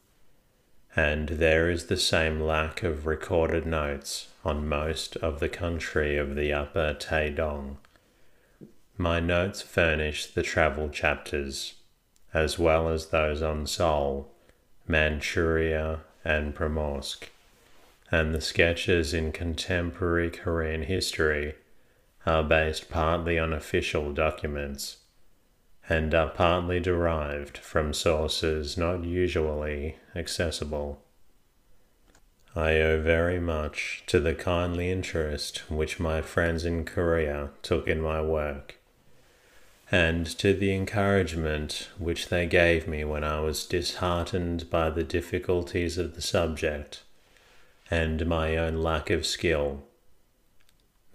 and 0.98 1.28
there 1.28 1.70
is 1.70 1.86
the 1.86 1.96
same 1.96 2.40
lack 2.40 2.82
of 2.82 3.06
recorded 3.06 3.64
notes 3.64 4.28
on 4.44 4.68
most 4.68 5.14
of 5.18 5.38
the 5.38 5.48
country 5.48 6.16
of 6.16 6.34
the 6.34 6.52
upper 6.52 6.92
Taedong. 6.92 7.76
My 8.96 9.20
notes 9.20 9.62
furnish 9.62 10.26
the 10.26 10.42
travel 10.42 10.88
chapters, 10.88 11.74
as 12.34 12.58
well 12.58 12.88
as 12.88 13.06
those 13.06 13.42
on 13.42 13.66
Seoul, 13.68 14.34
Manchuria, 14.88 16.00
and 16.24 16.54
Primorsk, 16.54 17.28
and 18.10 18.34
the 18.34 18.40
sketches 18.40 19.12
in 19.12 19.32
contemporary 19.32 20.30
Korean 20.30 20.82
history 20.82 21.54
are 22.26 22.42
based 22.42 22.90
partly 22.90 23.38
on 23.38 23.52
official 23.52 24.12
documents 24.12 24.96
and 25.88 26.14
are 26.14 26.30
partly 26.30 26.80
derived 26.80 27.58
from 27.58 27.94
sources 27.94 28.76
not 28.76 29.04
usually 29.04 29.96
accessible. 30.16 31.02
I 32.56 32.80
owe 32.80 33.00
very 33.00 33.38
much 33.38 34.02
to 34.06 34.20
the 34.20 34.34
kindly 34.34 34.90
interest 34.90 35.70
which 35.70 36.00
my 36.00 36.22
friends 36.22 36.64
in 36.64 36.84
Korea 36.84 37.50
took 37.62 37.86
in 37.86 38.00
my 38.00 38.20
work, 38.20 38.77
and 39.90 40.26
to 40.26 40.52
the 40.52 40.74
encouragement 40.74 41.88
which 41.98 42.28
they 42.28 42.46
gave 42.46 42.86
me 42.86 43.04
when 43.04 43.24
I 43.24 43.40
was 43.40 43.64
disheartened 43.64 44.68
by 44.68 44.90
the 44.90 45.04
difficulties 45.04 45.96
of 45.96 46.14
the 46.14 46.22
subject 46.22 47.02
and 47.90 48.26
my 48.26 48.56
own 48.56 48.82
lack 48.82 49.08
of 49.08 49.24
skill. 49.24 49.82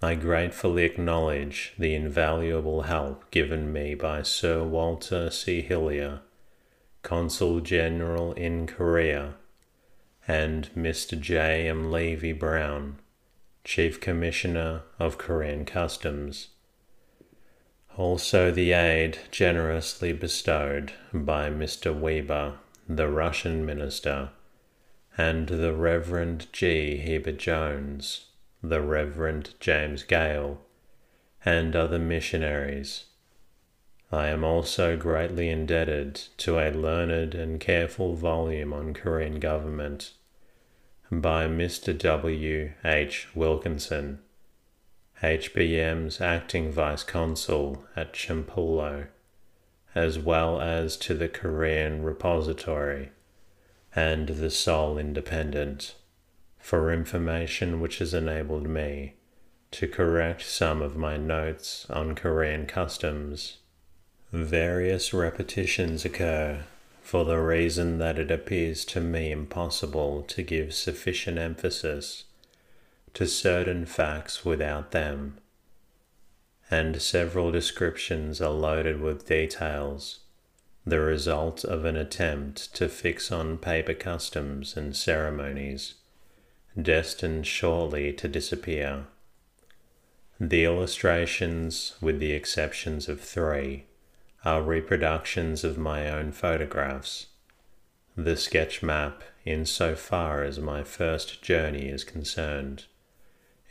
I 0.01 0.15
gratefully 0.15 0.83
acknowledge 0.83 1.73
the 1.77 1.93
invaluable 1.93 2.83
help 2.83 3.29
given 3.31 3.71
me 3.71 3.95
by 3.95 4.23
Sir 4.23 4.63
Walter 4.63 5.29
C. 5.29 5.62
Hillier, 5.62 6.21
Consul 7.03 7.62
General 7.62 8.33
in 8.33 8.67
Korea, 8.67 9.36
and 10.27 10.69
Mr. 10.75 11.19
J. 11.19 11.69
M. 11.69 11.91
Levy 11.91 12.33
Brown, 12.33 12.97
Chief 13.63 14.01
Commissioner 14.01 14.81
of 14.99 15.17
Korean 15.17 15.63
Customs. 15.63 16.49
Also, 17.95 18.49
the 18.49 18.71
aid 18.71 19.19
generously 19.29 20.13
bestowed 20.13 20.93
by 21.13 21.49
Mr. 21.49 21.93
Weber, 21.93 22.56
the 22.89 23.08
Russian 23.08 23.65
minister, 23.65 24.29
and 25.15 25.47
the 25.47 25.73
Reverend 25.73 26.47
G. 26.51 26.97
Heber 26.97 27.34
Jones, 27.34 28.25
the 28.63 28.82
Reverend 28.82 29.53
James 29.60 30.01
Gale, 30.03 30.60
and 31.45 31.75
other 31.75 31.99
missionaries. 31.99 33.06
I 34.12 34.27
am 34.27 34.43
also 34.43 34.97
greatly 34.97 35.49
indebted 35.49 36.15
to 36.38 36.60
a 36.60 36.71
learned 36.71 37.36
and 37.36 37.60
careful 37.60 38.15
volume 38.15 38.73
on 38.73 38.93
Korean 38.93 39.39
government 39.39 40.13
by 41.12 41.45
Mr. 41.45 41.95
W. 41.97 42.71
H. 42.84 43.27
Wilkinson 43.36 44.19
HBM's 45.23 46.19
acting 46.19 46.69
vice 46.69 47.03
consul 47.03 47.86
at 47.95 48.12
Chemulpo, 48.12 49.07
as 49.95 50.19
well 50.19 50.59
as 50.59 50.97
to 50.97 51.13
the 51.13 51.29
Korean 51.29 52.03
Repository 52.03 53.12
and 53.95 54.27
the 54.27 54.49
Seoul 54.49 54.97
Independent, 54.97 55.95
for 56.59 56.91
information 56.91 57.79
which 57.79 57.99
has 57.99 58.13
enabled 58.13 58.67
me 58.67 59.13
to 59.71 59.88
correct 59.88 60.41
some 60.41 60.81
of 60.81 60.97
my 60.97 61.15
notes 61.15 61.89
on 61.89 62.15
Korean 62.15 62.65
customs. 62.65 63.59
Various 64.33 65.13
repetitions 65.13 66.03
occur 66.03 66.65
for 67.01 67.23
the 67.23 67.39
reason 67.39 67.97
that 67.99 68.19
it 68.19 68.29
appears 68.29 68.83
to 68.86 68.99
me 68.99 69.31
impossible 69.31 70.23
to 70.23 70.43
give 70.43 70.73
sufficient 70.73 71.38
emphasis 71.38 72.25
to 73.13 73.28
certain 73.28 73.86
facts 73.86 74.43
without 74.43 74.91
them, 74.91 75.38
and 76.71 77.02
several 77.02 77.52
descriptions 77.52 78.41
are 78.41 78.49
loaded 78.49 78.99
with 78.99 79.28
details, 79.28 80.19
the 80.86 80.99
result 80.99 81.63
of 81.63 81.86
an 81.86 81.95
attempt 81.95 82.73
to 82.76 82.89
fix 82.89 83.32
on 83.32 83.58
paper 83.58 83.93
customs 83.93 84.76
and 84.76 84.95
ceremonies 84.95 85.95
destined 86.82 87.45
shortly 87.45 88.12
to 88.12 88.28
disappear. 88.28 89.06
The 90.39 90.65
illustrations, 90.65 91.95
with 92.02 92.19
the 92.19 92.32
exceptions 92.32 93.08
of 93.08 93.21
three, 93.21 93.86
are 94.43 94.62
reproductions 94.62 95.63
of 95.63 95.78
my 95.78 96.10
own 96.10 96.32
photographs. 96.32 97.28
The 98.17 98.36
sketch 98.36 98.82
map, 98.82 99.23
in 99.45 99.65
so 99.65 99.95
far 99.95 100.43
as 100.43 100.60
my 100.60 100.84
first 100.84 101.41
journey 101.41 101.88
is 101.88 102.04
concerned, 102.04 102.86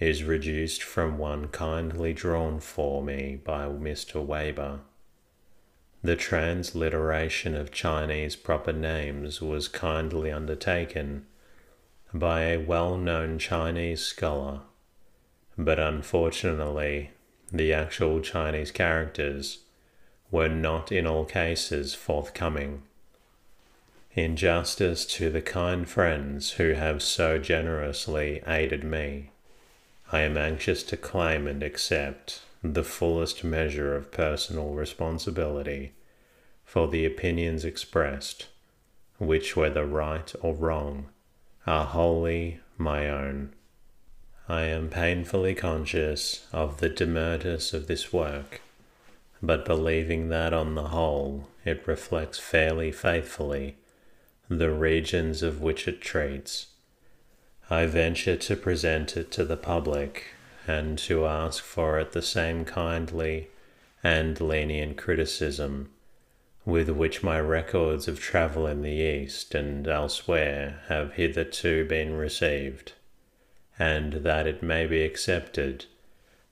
is 0.02 0.24
reduced 0.24 0.82
from 0.82 1.16
one 1.16 1.46
kindly 1.46 2.12
drawn 2.12 2.58
for 2.58 3.00
me 3.00 3.40
by 3.44 3.64
Mr. 3.66 4.24
Weber. 4.24 4.80
The 6.02 6.16
transliteration 6.16 7.54
of 7.54 7.70
Chinese 7.70 8.34
proper 8.34 8.72
names 8.72 9.40
was 9.40 9.68
kindly 9.68 10.32
undertaken 10.32 11.26
by 12.12 12.42
a 12.42 12.58
well 12.58 12.96
known 12.96 13.38
Chinese 13.38 14.00
scholar, 14.00 14.62
but 15.56 15.78
unfortunately, 15.78 17.10
the 17.52 17.72
actual 17.72 18.20
Chinese 18.20 18.72
characters 18.72 19.60
were 20.32 20.48
not 20.48 20.90
in 20.90 21.06
all 21.06 21.24
cases 21.24 21.94
forthcoming. 21.94 22.82
In 24.14 24.34
justice 24.34 25.06
to 25.06 25.30
the 25.30 25.42
kind 25.42 25.88
friends 25.88 26.52
who 26.52 26.72
have 26.72 27.02
so 27.02 27.38
generously 27.38 28.42
aided 28.48 28.82
me, 28.82 29.31
I 30.14 30.20
am 30.20 30.36
anxious 30.36 30.82
to 30.84 30.98
claim 30.98 31.46
and 31.46 31.62
accept 31.62 32.42
the 32.62 32.84
fullest 32.84 33.42
measure 33.42 33.96
of 33.96 34.12
personal 34.12 34.74
responsibility 34.74 35.94
for 36.66 36.86
the 36.86 37.06
opinions 37.06 37.64
expressed, 37.64 38.48
which, 39.16 39.56
whether 39.56 39.86
right 39.86 40.30
or 40.42 40.54
wrong, 40.54 41.08
are 41.66 41.86
wholly 41.86 42.60
my 42.76 43.08
own. 43.08 43.54
I 44.50 44.64
am 44.64 44.90
painfully 44.90 45.54
conscious 45.54 46.46
of 46.52 46.80
the 46.80 46.90
demerits 46.90 47.72
of 47.72 47.86
this 47.86 48.12
work, 48.12 48.60
but 49.42 49.64
believing 49.64 50.28
that 50.28 50.52
on 50.52 50.74
the 50.74 50.88
whole 50.88 51.48
it 51.64 51.86
reflects 51.86 52.38
fairly 52.38 52.92
faithfully 52.92 53.76
the 54.50 54.70
regions 54.70 55.42
of 55.42 55.62
which 55.62 55.88
it 55.88 56.02
treats 56.02 56.66
I 57.72 57.86
venture 57.86 58.36
to 58.36 58.54
present 58.54 59.16
it 59.16 59.30
to 59.30 59.46
the 59.46 59.56
public 59.56 60.34
and 60.66 60.98
to 60.98 61.24
ask 61.24 61.64
for 61.64 61.98
it 61.98 62.12
the 62.12 62.20
same 62.20 62.66
kindly 62.66 63.48
and 64.04 64.38
lenient 64.38 64.98
criticism 64.98 65.88
with 66.66 66.90
which 66.90 67.22
my 67.22 67.40
records 67.40 68.08
of 68.08 68.20
travel 68.20 68.66
in 68.66 68.82
the 68.82 68.90
East 68.90 69.54
and 69.54 69.88
elsewhere 69.88 70.82
have 70.88 71.14
hitherto 71.14 71.86
been 71.86 72.14
received, 72.14 72.92
and 73.78 74.12
that 74.12 74.46
it 74.46 74.62
may 74.62 74.86
be 74.86 75.02
accepted 75.02 75.86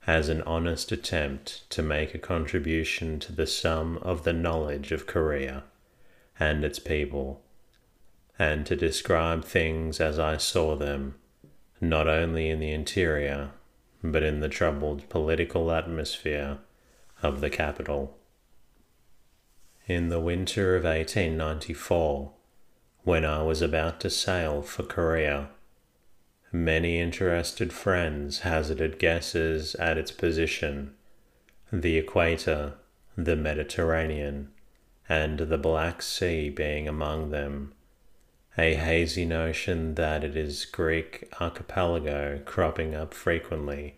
as 0.07 0.27
an 0.27 0.41
honest 0.41 0.91
attempt 0.91 1.69
to 1.69 1.83
make 1.83 2.15
a 2.15 2.17
contribution 2.33 3.19
to 3.19 3.31
the 3.31 3.45
sum 3.45 3.99
of 3.99 4.23
the 4.23 4.33
knowledge 4.33 4.91
of 4.91 5.05
Korea 5.05 5.65
and 6.39 6.65
its 6.65 6.79
people 6.79 7.43
and 8.41 8.65
to 8.65 8.75
describe 8.75 9.45
things 9.45 9.99
as 9.99 10.17
I 10.17 10.35
saw 10.35 10.75
them, 10.75 11.13
not 11.79 12.07
only 12.07 12.49
in 12.49 12.59
the 12.59 12.71
interior, 12.71 13.51
but 14.03 14.23
in 14.23 14.39
the 14.39 14.49
troubled 14.49 15.07
political 15.09 15.71
atmosphere 15.71 16.57
of 17.21 17.39
the 17.39 17.51
capital. 17.51 18.17
In 19.85 20.09
the 20.09 20.19
winter 20.19 20.75
of 20.75 20.85
1894, 20.85 22.31
when 23.03 23.25
I 23.25 23.43
was 23.43 23.61
about 23.61 23.99
to 23.99 24.09
sail 24.09 24.63
for 24.63 24.81
Korea, 24.81 25.49
many 26.51 26.99
interested 26.99 27.71
friends 27.71 28.39
hazarded 28.39 28.97
guesses 28.97 29.75
at 29.75 29.99
its 29.99 30.11
position, 30.11 30.95
the 31.71 31.95
equator, 31.95 32.73
the 33.15 33.35
Mediterranean, 33.35 34.49
and 35.07 35.37
the 35.37 35.59
Black 35.59 36.01
Sea 36.01 36.49
being 36.49 36.87
among 36.87 37.29
them 37.29 37.75
a 38.57 38.75
hazy 38.75 39.25
notion 39.25 39.95
that 39.95 40.23
it 40.23 40.35
is 40.35 40.65
Greek 40.65 41.31
archipelago 41.39 42.41
cropping 42.45 42.93
up 42.93 43.13
frequently. 43.13 43.95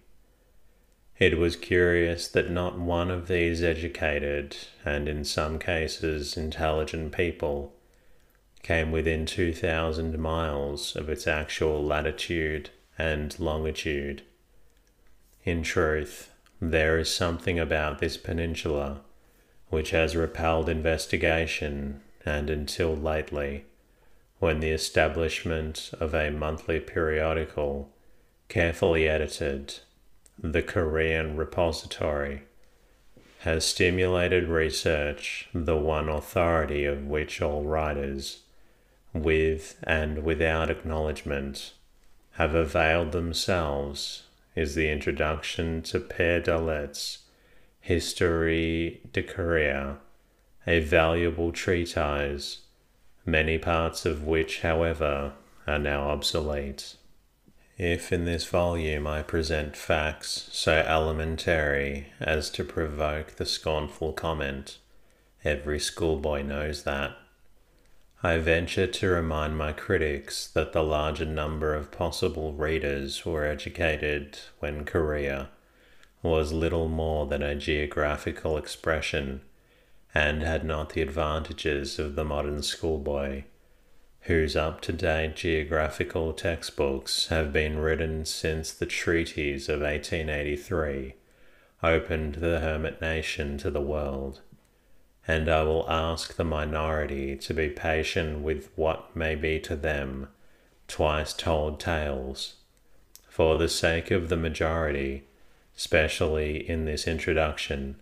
It 1.18 1.38
was 1.38 1.56
curious 1.56 2.28
that 2.28 2.52
not 2.52 2.78
one 2.78 3.10
of 3.10 3.28
these 3.28 3.64
educated, 3.64 4.56
and 4.86 5.08
in 5.08 5.26
some 5.26 5.58
cases 5.58 6.38
intelligent 6.38 7.12
people, 7.12 7.74
came 8.62 8.92
within 8.92 9.26
2,000 9.26 10.18
miles 10.18 10.96
of 10.96 11.10
its 11.10 11.28
actual 11.28 11.84
latitude 11.84 12.70
and 12.98 13.38
longitude. 13.40 14.22
In 15.44 15.64
truth, 15.64 16.32
there 16.62 16.98
is 16.98 17.14
something 17.14 17.60
about 17.60 18.00
this 18.00 18.18
peninsula 18.18 19.02
which 19.70 19.90
has 19.90 20.16
repelled 20.16 20.70
investigation, 20.70 22.02
and 22.26 22.50
until 22.50 22.96
lately, 22.96 23.66
when 24.44 24.60
the 24.60 24.72
establishment 24.72 25.90
of 26.02 26.14
a 26.14 26.30
monthly 26.30 26.78
periodical, 26.78 27.90
carefully 28.50 29.08
edited, 29.08 29.76
the 30.38 30.62
Korean 30.62 31.38
Repository, 31.38 32.44
has 33.40 33.64
stimulated 33.64 34.50
research, 34.50 35.48
the 35.54 35.78
one 35.78 36.10
authority 36.10 36.84
of 36.84 37.08
which 37.08 37.42
all 37.42 37.64
writers, 37.64 38.42
with 39.14 39.78
and 39.84 40.26
without 40.26 40.70
acknowledgement, 40.70 41.72
have 42.32 42.54
availed 42.54 43.14
themselves, 43.14 44.24
is 44.58 44.76
the 44.76 44.92
introduction 44.92 45.82
to 45.84 46.02
Père 46.02 46.44
Dallet's 46.44 47.20
History 47.80 49.00
de 49.14 49.24
Korea, 49.24 50.00
a 50.68 50.82
valuable 50.82 51.54
treatise 51.54 52.63
many 53.26 53.58
parts 53.58 54.06
of 54.06 54.26
which, 54.26 54.62
however, 54.62 55.34
are 55.66 55.80
now 55.80 56.10
obsolete. 56.10 56.96
If 57.78 58.14
in 58.14 58.26
this 58.26 58.46
volume 58.46 59.08
I 59.08 59.24
present 59.24 59.76
facts 59.76 60.50
so 60.52 60.74
elementary 60.74 62.08
as 62.20 62.50
to 62.52 62.64
provoke 62.64 63.36
the 63.36 63.46
scornful 63.46 64.14
comment, 64.14 64.78
every 65.44 65.80
schoolboy 65.80 66.44
knows 66.44 66.84
that. 66.84 67.18
I 68.22 68.38
venture 68.38 68.88
to 68.88 69.08
remind 69.10 69.58
my 69.58 69.74
critics 69.74 70.48
that 70.48 70.72
the 70.72 70.84
larger 70.84 71.26
number 71.26 71.74
of 71.74 71.92
possible 71.92 72.54
readers 72.54 73.26
were 73.26 73.46
educated 73.46 74.40
when 74.60 74.86
Korea 74.86 75.50
was 76.22 76.54
little 76.54 76.88
more 76.88 77.26
than 77.26 77.44
a 77.44 77.56
geographical 77.56 78.58
expression 78.58 79.42
and 80.14 80.44
had 80.44 80.64
not 80.64 80.92
the 80.92 81.02
advantages 81.02 81.98
of 81.98 82.16
the 82.16 82.24
modern 82.24 82.62
schoolboy, 82.62 83.44
whose 84.22 84.56
up 84.56 84.80
to 84.82 84.94
date 84.94 85.36
geographical 85.36 86.34
textbooks 86.34 87.28
have 87.28 87.52
been 87.52 87.78
written 87.80 88.24
since 88.24 88.72
the 88.72 88.86
treaties 88.86 89.68
of 89.68 89.82
1883 89.82 91.16
opened 91.82 92.36
the 92.36 92.60
hermit 92.60 93.02
nation 93.02 93.58
to 93.58 93.70
the 93.70 93.82
world. 93.82 94.42
And 95.28 95.50
I 95.50 95.64
will 95.64 95.90
ask 95.90 96.36
the 96.36 96.44
minority 96.44 97.36
to 97.38 97.54
be 97.54 97.70
patient 97.70 98.42
with 98.42 98.70
what 98.76 99.16
may 99.16 99.36
be 99.36 99.60
to 99.62 99.76
them 99.76 100.28
twice 100.88 101.34
told 101.34 101.80
tales. 101.80 102.56
For 103.28 103.58
the 103.58 103.70
sake 103.70 104.12
of 104.12 104.30
the 104.30 104.38
majority, 104.38 105.24
especially 105.76 106.70
in 106.70 106.86
this 106.86 107.08
introduction, 107.08 107.96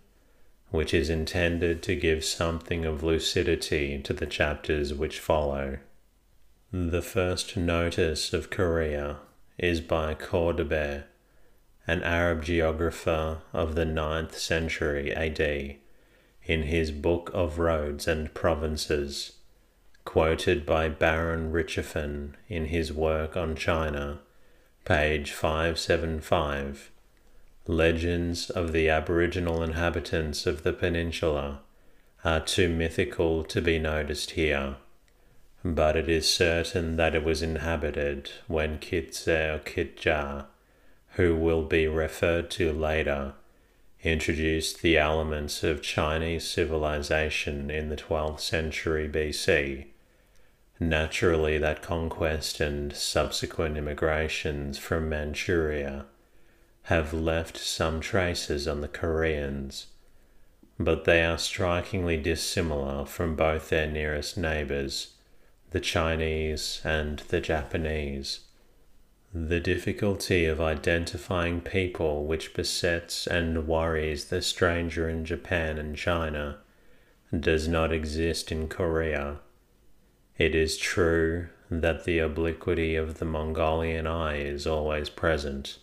which 0.72 0.94
is 0.94 1.10
intended 1.10 1.82
to 1.82 1.94
give 1.94 2.24
something 2.24 2.86
of 2.86 3.02
lucidity 3.02 3.98
to 3.98 4.12
the 4.14 4.26
chapters 4.26 4.92
which 4.94 5.20
follow. 5.20 5.76
The 6.72 7.02
first 7.02 7.58
notice 7.58 8.32
of 8.32 8.48
Korea 8.48 9.18
is 9.58 9.82
by 9.82 10.14
Khordadbeh, 10.14 11.04
an 11.86 12.02
Arab 12.02 12.42
geographer 12.42 13.42
of 13.52 13.74
the 13.74 13.84
ninth 13.84 14.38
century 14.38 15.12
AD, 15.12 15.76
in 16.44 16.62
his 16.62 16.90
Book 16.90 17.30
of 17.34 17.58
Roads 17.58 18.08
and 18.08 18.32
Provinces, 18.32 19.32
quoted 20.06 20.64
by 20.64 20.88
Baron 20.88 21.52
Richthofen 21.52 22.32
in 22.48 22.66
his 22.66 22.94
work 22.94 23.36
on 23.36 23.56
China, 23.56 24.20
page 24.86 25.32
575 25.32 26.91
legends 27.66 28.50
of 28.50 28.72
the 28.72 28.88
Aboriginal 28.88 29.62
inhabitants 29.62 30.46
of 30.46 30.64
the 30.64 30.72
peninsula 30.72 31.60
are 32.24 32.40
too 32.40 32.68
mythical 32.68 33.44
to 33.44 33.60
be 33.60 33.78
noticed 33.78 34.32
here, 34.32 34.76
but 35.64 35.96
it 35.96 36.08
is 36.08 36.28
certain 36.28 36.96
that 36.96 37.14
it 37.14 37.22
was 37.22 37.40
inhabited 37.40 38.30
when 38.48 38.78
Kitze 38.78 39.28
or 39.28 39.60
Kitja, 39.60 40.46
who 41.10 41.36
will 41.36 41.62
be 41.62 41.86
referred 41.86 42.50
to 42.52 42.72
later, 42.72 43.34
introduced 44.02 44.82
the 44.82 44.98
elements 44.98 45.62
of 45.62 45.82
Chinese 45.82 46.48
civilization 46.48 47.70
in 47.70 47.88
the 47.88 47.96
12th 47.96 48.40
century 48.40 49.08
BC. 49.08 49.86
Naturally, 50.80 51.58
that 51.58 51.80
conquest 51.80 52.58
and 52.60 52.92
subsequent 52.92 53.76
immigrations 53.76 54.78
from 54.78 55.08
Manchuria 55.08 56.06
have 56.84 57.14
left 57.14 57.56
some 57.56 58.00
traces 58.00 58.66
on 58.66 58.80
the 58.80 58.88
Koreans, 58.88 59.86
but 60.78 61.04
they 61.04 61.24
are 61.24 61.38
strikingly 61.38 62.16
dissimilar 62.16 63.04
from 63.06 63.36
both 63.36 63.68
their 63.68 63.86
nearest 63.86 64.36
neighbors, 64.36 65.14
the 65.70 65.80
Chinese 65.80 66.80
and 66.84 67.20
the 67.28 67.40
Japanese. 67.40 68.40
The 69.32 69.60
difficulty 69.60 70.44
of 70.44 70.60
identifying 70.60 71.60
people 71.60 72.26
which 72.26 72.52
besets 72.52 73.26
and 73.26 73.66
worries 73.66 74.26
the 74.26 74.42
stranger 74.42 75.08
in 75.08 75.24
Japan 75.24 75.78
and 75.78 75.96
China 75.96 76.58
does 77.38 77.66
not 77.68 77.92
exist 77.92 78.52
in 78.52 78.68
Korea. 78.68 79.38
It 80.36 80.54
is 80.54 80.76
true 80.76 81.48
that 81.70 82.04
the 82.04 82.18
obliquity 82.18 82.96
of 82.96 83.18
the 83.18 83.24
Mongolian 83.24 84.06
eye 84.06 84.38
is 84.38 84.66
always 84.66 85.08
present 85.08 85.78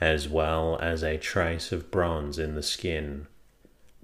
as 0.00 0.28
well 0.28 0.78
as 0.80 1.02
a 1.02 1.18
trace 1.18 1.72
of 1.72 1.90
bronze 1.90 2.38
in 2.38 2.54
the 2.54 2.62
skin, 2.62 3.26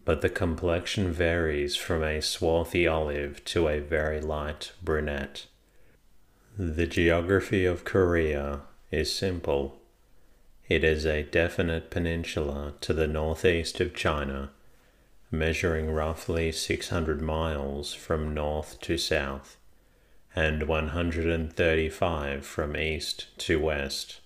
but 0.05 0.21
the 0.21 0.29
complexion 0.29 1.11
varies 1.11 1.75
from 1.75 2.03
a 2.03 2.21
swarthy 2.21 2.87
olive 2.87 3.45
to 3.45 3.67
a 3.67 3.81
very 3.81 4.21
light 4.21 4.73
brunette. 4.83 5.47
The 6.59 6.87
geography 6.87 7.65
of 7.65 7.85
Korea 7.85 8.61
is 8.91 9.13
simple. 9.13 9.81
It 10.69 10.85
is 10.85 11.07
a 11.07 11.23
definite 11.23 11.91
peninsula 11.91 12.75
to 12.83 12.93
the 12.93 13.07
northeast 13.07 13.81
of 13.81 13.95
China, 13.95 14.51
measuring 15.31 15.91
roughly 15.91 16.53
600 16.53 17.21
miles 17.21 17.95
from 17.95 18.35
north 18.35 18.81
to 18.83 18.97
south 18.99 19.57
and 20.35 20.69
135 20.69 22.45
from 22.45 22.77
east 22.77 23.27
to 23.39 23.59
west. 23.59 24.21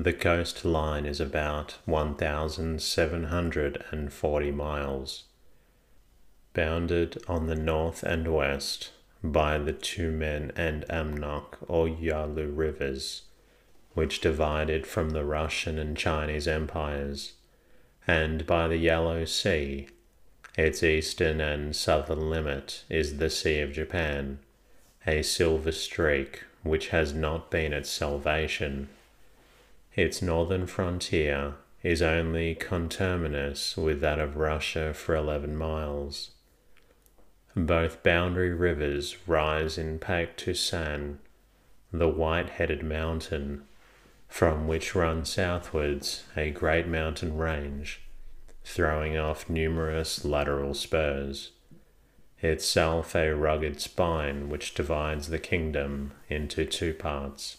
The 0.00 0.12
coastline 0.12 1.06
is 1.06 1.20
about 1.20 1.78
1,740 1.84 4.50
miles, 4.52 5.24
bounded 6.54 7.20
on 7.26 7.48
the 7.48 7.56
north 7.56 8.04
and 8.04 8.32
west 8.32 8.92
by 9.24 9.58
the 9.58 9.72
Tumen 9.72 10.52
and 10.54 10.88
Amnok 10.88 11.58
or 11.66 11.88
Yalu 11.88 12.46
rivers, 12.46 13.22
which 13.94 14.20
divided 14.20 14.86
from 14.86 15.10
the 15.10 15.24
Russian 15.24 15.80
and 15.80 15.96
Chinese 15.96 16.46
empires, 16.46 17.32
and 18.06 18.46
by 18.46 18.68
the 18.68 18.76
Yellow 18.76 19.24
Sea. 19.24 19.88
Its 20.56 20.84
eastern 20.84 21.40
and 21.40 21.74
southern 21.74 22.30
limit 22.30 22.84
is 22.88 23.16
the 23.16 23.30
Sea 23.30 23.62
of 23.62 23.72
Japan, 23.72 24.38
a 25.08 25.22
silver 25.22 25.72
streak 25.72 26.44
which 26.62 26.90
has 26.90 27.12
not 27.12 27.50
been 27.50 27.72
its 27.72 27.90
salvation 27.90 28.88
its 29.98 30.22
northern 30.22 30.64
frontier 30.64 31.54
is 31.82 32.00
only 32.00 32.54
conterminous 32.54 33.76
with 33.76 34.00
that 34.00 34.20
of 34.20 34.36
Russia 34.36 34.94
for 34.94 35.16
11 35.16 35.56
miles. 35.56 36.30
Both 37.56 38.04
boundary 38.04 38.54
rivers 38.54 39.16
rise 39.26 39.76
in 39.76 39.98
San, 40.54 41.18
the 41.92 42.08
white 42.08 42.50
headed 42.50 42.84
mountain, 42.84 43.64
from 44.28 44.68
which 44.68 44.94
runs 44.94 45.30
southwards 45.30 46.22
a 46.36 46.50
great 46.50 46.86
mountain 46.86 47.36
range, 47.36 48.00
throwing 48.62 49.18
off 49.18 49.50
numerous 49.50 50.24
lateral 50.24 50.74
spurs, 50.74 51.50
itself 52.40 53.16
a 53.16 53.32
rugged 53.32 53.80
spine 53.80 54.48
which 54.48 54.74
divides 54.74 55.28
the 55.28 55.40
kingdom 55.40 56.12
into 56.28 56.64
two 56.64 56.94
parts 56.94 57.57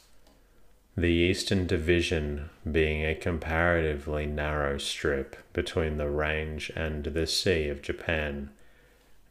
the 1.00 1.08
Eastern 1.08 1.66
Division 1.66 2.50
being 2.70 3.06
a 3.06 3.16
comparatively 3.16 4.26
narrow 4.26 4.78
strip 4.78 5.38
between 5.54 5.96
the 5.96 6.10
range 6.10 6.70
and 6.76 7.06
the 7.06 7.26
Sea 7.26 7.70
of 7.70 7.82
Japan, 7.82 8.50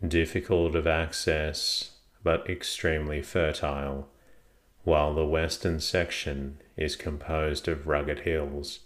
difficult 0.06 0.74
of 0.74 0.86
access 0.86 1.90
but 2.22 2.48
extremely 2.48 3.20
fertile, 3.20 4.08
while 4.84 5.12
the 5.12 5.26
western 5.26 5.78
section 5.78 6.58
is 6.74 6.96
composed 6.96 7.68
of 7.68 7.86
rugged 7.86 8.20
hills 8.20 8.80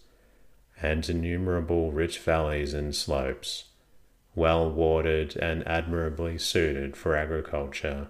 and 0.80 1.08
innumerable 1.08 1.92
rich 1.92 2.18
valleys 2.18 2.74
and 2.74 2.96
slopes, 2.96 3.66
well 4.34 4.68
watered 4.68 5.36
and 5.36 5.64
admirably 5.68 6.36
suited 6.36 6.96
for 6.96 7.14
agriculture. 7.14 8.08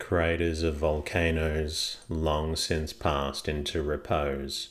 Craters 0.00 0.64
of 0.64 0.76
volcanoes 0.76 1.98
long 2.08 2.56
since 2.56 2.92
passed 2.92 3.48
into 3.48 3.80
repose. 3.80 4.70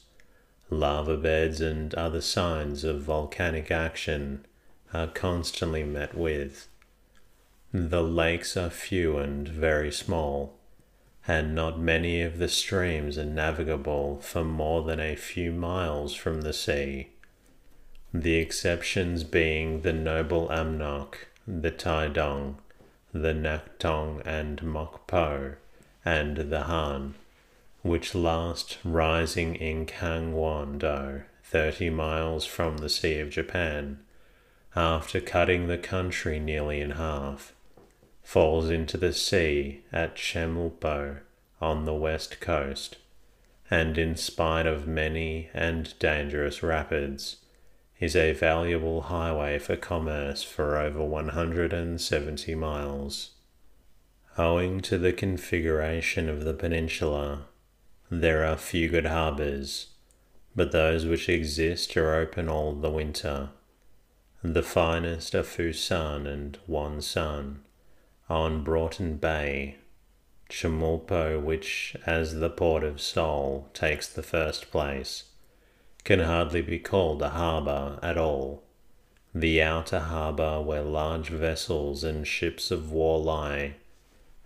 Lava 0.70 1.16
beds 1.16 1.62
and 1.62 1.94
other 1.94 2.20
signs 2.20 2.84
of 2.84 3.04
volcanic 3.04 3.72
action 3.72 4.46
are 4.94 5.08
constantly 5.08 5.84
met 5.84 6.14
with. 6.14 6.68
The 7.72 8.04
lakes 8.04 8.58
are 8.58 8.70
few 8.70 9.18
and 9.18 9.48
very 9.48 9.92
small, 9.92 10.58
and 11.28 11.56
not 11.56 11.80
many 11.80 12.22
of 12.22 12.40
the 12.40 12.50
streams 12.50 13.18
are 13.18 13.24
navigable 13.24 14.20
for 14.20 14.44
more 14.44 14.84
than 14.84 15.00
a 15.00 15.16
few 15.16 15.54
miles 15.54 16.14
from 16.16 16.42
the 16.42 16.54
sea. 16.54 17.12
The 18.14 18.36
exceptions 18.36 19.24
being 19.24 19.82
the 19.82 19.94
noble 19.94 20.52
Amnok, 20.52 21.28
the 21.48 21.72
Taidong, 21.72 22.56
the 23.12 23.34
Naktong 23.34 24.22
and 24.26 24.62
Mokpo, 24.62 25.56
and 26.06 26.38
the 26.38 26.64
Han, 26.64 27.16
which 27.82 28.14
last 28.14 28.78
rising 28.84 29.56
in 29.56 29.86
Kangwon-do, 29.86 31.24
thirty 31.44 31.90
miles 31.90 32.46
from 32.46 32.78
the 32.78 32.90
Sea 32.90 33.20
of 33.20 33.30
Japan, 33.30 34.00
after 34.76 35.20
cutting 35.20 35.68
the 35.68 35.78
country 35.78 36.40
nearly 36.40 36.82
in 36.82 36.92
half, 36.92 37.54
falls 38.24 38.70
into 38.70 38.98
the 38.98 39.14
sea 39.14 39.82
at 39.92 40.16
Chemulpo 40.16 41.18
on 41.60 41.86
the 41.86 41.96
west 41.96 42.40
coast, 42.40 42.98
and 43.72 43.98
in 43.98 44.16
spite 44.16 44.68
of 44.68 44.88
many 44.88 45.50
and 45.54 45.98
dangerous 46.00 46.62
rapids, 46.62 47.38
is 48.00 48.16
a 48.16 48.32
valuable 48.32 49.04
highway 49.04 49.60
for 49.60 49.76
commerce 49.76 50.42
for 50.42 50.78
over 50.78 51.04
170 51.04 52.56
miles. 52.56 53.32
Owing 54.38 54.80
to 54.82 54.98
the 54.98 55.12
configuration 55.12 56.30
of 56.30 56.46
the 56.46 56.54
peninsula, 56.54 57.48
there 58.10 58.46
are 58.46 58.56
few 58.56 58.88
good 58.88 59.06
harbours, 59.06 59.88
but 60.56 60.72
those 60.72 61.06
which 61.06 61.28
exist 61.28 61.96
are 61.98 62.16
open 62.16 62.48
all 62.48 62.74
the 62.74 62.90
winter. 62.90 63.50
The 64.42 64.64
finest 64.64 65.36
are 65.36 65.44
Fusan 65.44 66.26
and 66.26 66.58
Wonsan 66.68 67.58
on 68.30 68.64
Broughton 68.64 69.18
Bay, 69.18 69.78
Chemulpo, 70.50 71.42
which, 71.42 71.96
as 72.06 72.36
the 72.36 72.50
port 72.50 72.84
of 72.84 73.02
Seoul, 73.02 73.70
takes 73.74 74.08
the 74.08 74.24
first 74.24 74.72
place, 74.72 75.26
can 76.04 76.20
hardly 76.20 76.62
be 76.62 76.80
called 76.80 77.22
a 77.22 77.30
harbour 77.30 78.00
at 78.02 78.18
all. 78.18 78.64
The 79.34 79.62
outer 79.62 80.00
harbour, 80.00 80.62
where 80.62 80.82
large 80.82 81.30
vessels 81.30 82.04
and 82.04 82.28
ships 82.28 82.72
of 82.72 82.92
war 82.92 83.20
lie, 83.20 83.76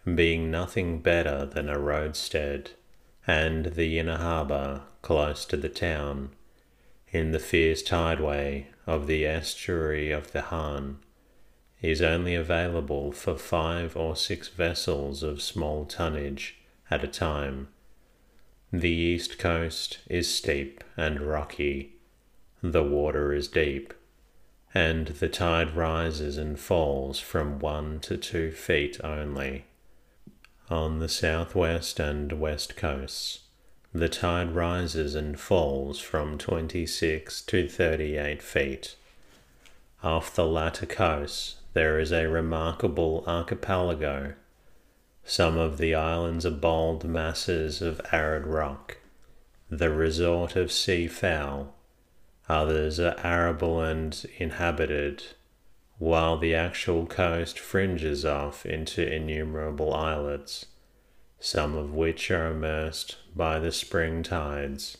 being 0.06 0.52
nothing 0.52 1.00
better 1.00 1.46
than 1.46 1.70
a 1.70 1.80
roadstead, 1.80 2.72
and 3.26 3.68
the 3.68 3.98
inner 3.98 4.18
harbour 4.18 4.82
close 5.02 5.46
to 5.46 5.58
the 5.58 5.70
town, 5.70 6.32
in 7.12 7.32
the 7.32 7.40
fierce 7.40 7.82
tideway 7.82 8.68
of 8.86 9.08
the 9.08 9.26
estuary 9.26 10.12
of 10.12 10.32
the 10.34 10.42
Han, 10.42 11.00
is 11.82 12.02
only 12.02 12.36
available 12.36 13.12
for 13.12 13.38
five 13.38 13.96
or 13.96 14.16
six 14.16 14.48
vessels 14.48 15.24
of 15.24 15.42
small 15.42 15.86
tonnage 15.86 16.58
at 16.90 17.04
a 17.04 17.08
time. 17.08 17.68
The 18.76 18.90
east 18.90 19.38
coast 19.38 20.00
is 20.10 20.28
steep 20.28 20.84
and 20.98 21.22
rocky, 21.22 21.94
the 22.64 22.82
water 22.82 23.32
is 23.32 23.48
deep, 23.48 23.94
and 24.74 25.10
the 25.10 25.30
tide 25.30 25.76
rises 25.76 26.40
and 26.40 26.60
falls 26.60 27.20
from 27.20 27.60
one 27.60 28.00
to 28.00 28.18
two 28.18 28.52
feet 28.52 29.00
only. 29.04 29.66
On 30.72 30.98
the 30.98 31.08
southwest 31.08 32.00
and 32.00 32.40
west 32.40 32.76
coasts, 32.76 33.42
the 33.94 34.10
tide 34.10 34.56
rises 34.56 35.14
and 35.14 35.40
falls 35.40 36.00
from 36.00 36.40
26 36.40 37.44
to 37.44 37.68
38 37.68 38.42
feet. 38.42 38.96
Off 40.02 40.34
the 40.34 40.48
latter 40.48 40.88
coast, 40.88 41.58
there 41.74 42.00
is 42.00 42.12
a 42.12 42.26
remarkable 42.26 43.24
archipelago. 43.28 44.34
Some 45.26 45.58
of 45.58 45.78
the 45.78 45.96
islands 45.96 46.46
are 46.46 46.52
bold 46.52 47.06
masses 47.06 47.82
of 47.82 48.02
arid 48.12 48.46
rock, 48.46 48.98
the 49.70 49.90
resort 49.90 50.56
of 50.56 50.72
sea 50.72 51.08
fowl. 51.08 51.76
Others 52.50 53.00
are 53.00 53.16
arable 53.24 53.82
and 53.82 54.26
inhabited 54.38 55.24
while 55.98 56.38
the 56.38 56.54
actual 56.54 57.06
coast 57.06 57.58
fringes 57.58 58.26
off 58.26 58.66
into 58.66 59.02
innumerable 59.02 59.94
islets, 59.94 60.66
some 61.40 61.76
of 61.76 61.94
which 61.94 62.30
are 62.30 62.48
immersed 62.48 63.16
by 63.34 63.60
the 63.60 63.72
spring 63.72 64.24
tides. 64.24 64.98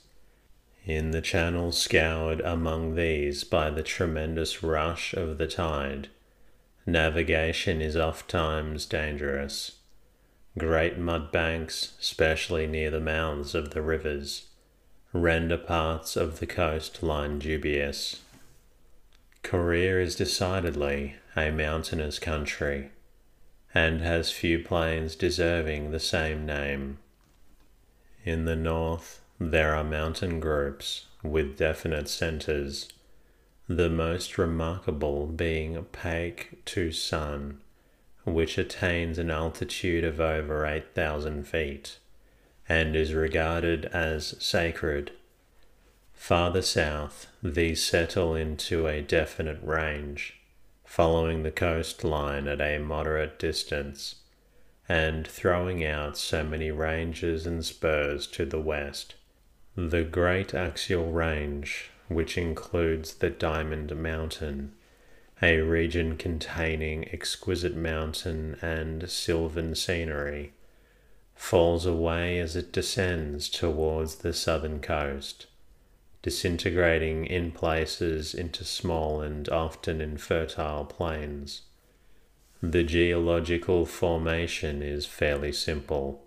In 0.86 1.12
the 1.12 1.22
channels 1.22 1.78
scoured 1.78 2.40
among 2.42 2.96
these 2.96 3.44
by 3.44 3.70
the 3.70 3.84
tremendous 3.84 4.64
rush 4.64 5.14
of 5.14 5.38
the 5.38 5.48
tide, 5.48 6.08
navigation 6.86 7.82
is 7.82 7.98
oft 7.98 8.30
times 8.30 8.86
dangerous. 8.86 9.80
Great 10.58 11.00
mud 11.00 11.32
banks, 11.32 11.94
especially 12.00 12.68
near 12.68 12.92
the 12.92 13.00
mouths 13.00 13.56
of 13.56 13.72
the 13.72 13.82
rivers, 13.82 14.48
render 15.12 15.58
parts 15.58 16.16
of 16.16 16.40
the 16.40 16.46
coastline 16.46 17.40
dubious. 17.40 18.22
Korea 19.42 20.00
is 20.00 20.16
decidedly 20.16 21.16
a 21.36 21.50
mountainous 21.50 22.20
country 22.20 22.92
and 23.74 24.02
has 24.02 24.32
few 24.32 24.60
plains 24.60 25.16
deserving 25.16 25.90
the 25.90 26.00
same 26.00 26.46
name. 26.46 27.00
In 28.24 28.46
the 28.46 28.56
north, 28.56 29.22
there 29.40 29.76
are 29.76 29.84
mountain 29.84 30.40
groups 30.40 31.08
with 31.24 31.58
definite 31.58 32.08
centers, 32.08 32.90
the 33.68 33.90
most 33.90 34.38
remarkable 34.38 35.26
being 35.26 35.76
Paek 35.92 36.58
Tusan, 36.66 37.56
which 38.26 38.58
attains 38.58 39.18
an 39.18 39.30
altitude 39.30 40.04
of 40.04 40.20
over 40.20 40.66
8,000 40.66 41.48
feet 41.48 41.98
and 42.70 42.96
is 42.96 43.14
regarded 43.14 43.86
as 43.86 44.36
sacred 44.40 45.12
Farther 46.24 46.62
south, 46.62 47.28
these 47.44 47.84
settle 47.84 48.34
into 48.34 48.88
a 48.88 49.02
definite 49.02 49.60
range, 49.62 50.40
following 50.86 51.44
the 51.44 51.52
coastline 51.52 52.48
at 52.48 52.62
a 52.62 52.78
moderate 52.78 53.38
distance, 53.38 54.16
and 54.88 55.28
throwing 55.28 55.84
out 55.84 56.18
so 56.18 56.42
many 56.42 56.72
ranges 56.72 57.46
and 57.46 57.66
spurs 57.66 58.26
to 58.28 58.46
the 58.46 58.62
west. 58.62 59.16
The 59.76 60.06
Great 60.06 60.54
Axial 60.54 61.12
Range, 61.12 61.92
which 62.08 62.38
includes 62.38 63.16
the 63.16 63.30
Diamond 63.30 63.94
Mountain, 63.94 64.72
a 65.44 65.60
region 65.60 66.18
containing 66.18 67.08
exquisite 67.14 67.76
mountain 67.76 68.58
and 68.62 69.10
sylvan 69.10 69.76
scenery, 69.76 70.54
falls 71.36 71.86
away 71.86 72.40
as 72.40 72.56
it 72.56 72.72
descends 72.72 73.50
towards 73.50 74.16
the 74.16 74.34
southern 74.34 74.80
coast 74.80 75.48
disintegrating 76.24 77.26
in 77.26 77.52
places 77.52 78.34
into 78.34 78.64
small 78.64 79.22
and 79.22 79.50
often 79.50 80.00
infertile 80.02 80.86
plains. 80.86 81.64
The 82.62 82.84
geological 82.84 83.86
formation 83.86 84.82
is 84.82 85.06
fairly 85.06 85.52
simple. 85.52 86.24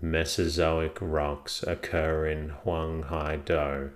Mesozoic 0.00 0.96
rocks 1.00 1.62
occur 1.62 2.26
in 2.26 2.48
Hwang 2.64 3.04
Do, 3.44 3.90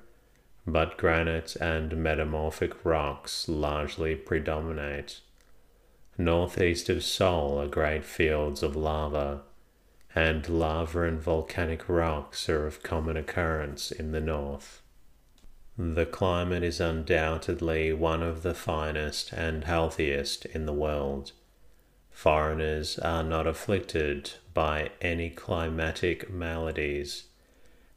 but 0.66 0.96
granite 0.96 1.56
and 1.56 1.96
metamorphic 1.96 2.84
rocks 2.84 3.48
largely 3.48 4.16
predominate. 4.16 5.20
Northeast 6.18 6.88
of 6.88 7.04
Seoul 7.04 7.60
are 7.60 7.68
great 7.68 8.04
fields 8.04 8.62
of 8.62 8.74
lava, 8.74 9.42
and 10.14 10.48
lava 10.48 11.02
and 11.02 11.20
volcanic 11.20 11.88
rocks 11.88 12.48
are 12.48 12.66
of 12.66 12.82
common 12.82 13.16
occurrence 13.16 13.92
in 13.92 14.12
the 14.12 14.20
north. 14.20 14.82
The 15.78 16.06
climate 16.06 16.62
is 16.62 16.80
undoubtedly 16.80 17.92
one 17.92 18.22
of 18.22 18.42
the 18.42 18.54
finest 18.54 19.32
and 19.34 19.64
healthiest 19.64 20.46
in 20.46 20.64
the 20.64 20.72
world. 20.72 21.32
Foreigners 22.10 22.98
are 22.98 23.22
not 23.22 23.46
afflicted 23.46 24.32
by 24.54 24.90
any 25.02 25.28
climatic 25.28 26.30
maladies, 26.30 27.24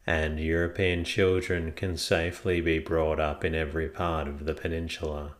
and 0.06 0.40
European 0.40 1.04
children 1.04 1.72
can 1.72 1.98
safely 1.98 2.62
be 2.62 2.80
brought 2.80 3.20
up 3.20 3.46
in 3.46 3.54
every 3.54 3.88
part 3.88 4.28
of 4.28 4.46
the 4.46 4.54
peninsula. 4.54 5.36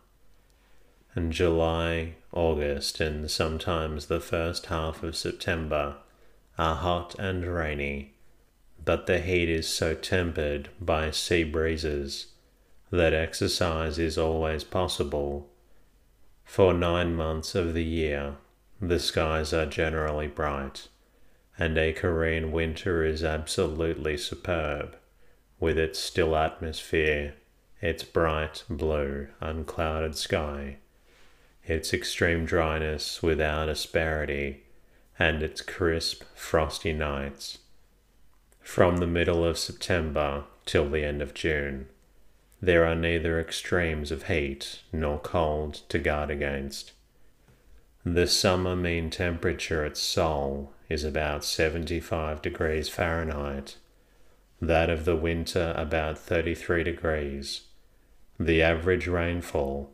In 1.16 1.32
July, 1.32 2.16
August, 2.32 3.00
and 3.00 3.30
sometimes 3.30 4.06
the 4.06 4.20
first 4.20 4.68
half 4.68 5.04
of 5.04 5.16
September 5.16 5.98
are 6.58 6.76
hot 6.76 7.16
and 7.18 7.46
rainy 7.46 8.14
but 8.84 9.08
the 9.08 9.20
heat 9.20 9.50
is 9.50 9.68
so 9.68 9.94
tempered 9.94 10.70
by 10.80 11.12
sea 11.12 11.44
breezes 11.44 12.28
that 12.92 13.14
exercise 13.14 14.00
is 14.00 14.18
always 14.18 14.64
possible. 14.64 15.48
For 16.44 16.74
nine 16.74 17.16
months 17.16 17.54
of 17.56 17.74
the 17.74 17.84
year, 17.84 18.38
the 18.82 19.00
skies 19.00 19.54
are 19.54 19.66
generally 19.66 20.28
bright, 20.28 20.88
and 21.60 21.78
a 21.78 21.94
Korean 21.94 22.52
winter 22.52 23.04
is 23.04 23.24
absolutely 23.24 24.18
superb, 24.18 24.96
with 25.60 25.78
its 25.78 26.00
still 26.00 26.36
atmosphere, 26.36 27.36
its 27.82 28.04
bright 28.04 28.64
blue, 28.70 29.28
unclouded 29.42 30.16
sky, 30.16 30.78
its 31.66 31.94
extreme 31.94 32.46
dryness 32.46 33.22
without 33.22 33.70
asperity, 33.70 34.64
and 35.20 35.44
its 35.44 35.62
crisp, 35.62 36.24
frosty 36.34 36.94
nights 36.94 37.58
from 38.62 38.98
the 38.98 39.08
middle 39.08 39.44
of 39.44 39.58
September 39.58 40.44
till 40.66 40.88
the 40.90 41.04
end 41.04 41.22
of 41.22 41.34
June. 41.34 41.88
There 42.62 42.86
are 42.86 42.96
neither 42.96 43.40
extremes 43.40 44.12
of 44.12 44.28
heat 44.28 44.82
nor 44.94 45.18
cold 45.20 45.82
to 45.90 45.98
guard 45.98 46.30
against. 46.30 46.92
The 48.12 48.26
summer 48.26 48.76
mean 48.76 49.12
temperature 49.12 49.86
at 49.86 49.96
Seoul 49.96 50.74
is 50.90 51.04
about 51.04 51.46
75 51.46 52.42
degrees 52.42 52.90
Fahrenheit, 52.90 53.76
that 54.60 54.90
of 54.90 55.06
the 55.06 55.16
winter 55.16 55.76
about 55.78 56.18
33 56.18 56.84
degrees. 56.84 57.62
The 58.40 58.64
average 58.64 59.06
rainfall 59.06 59.92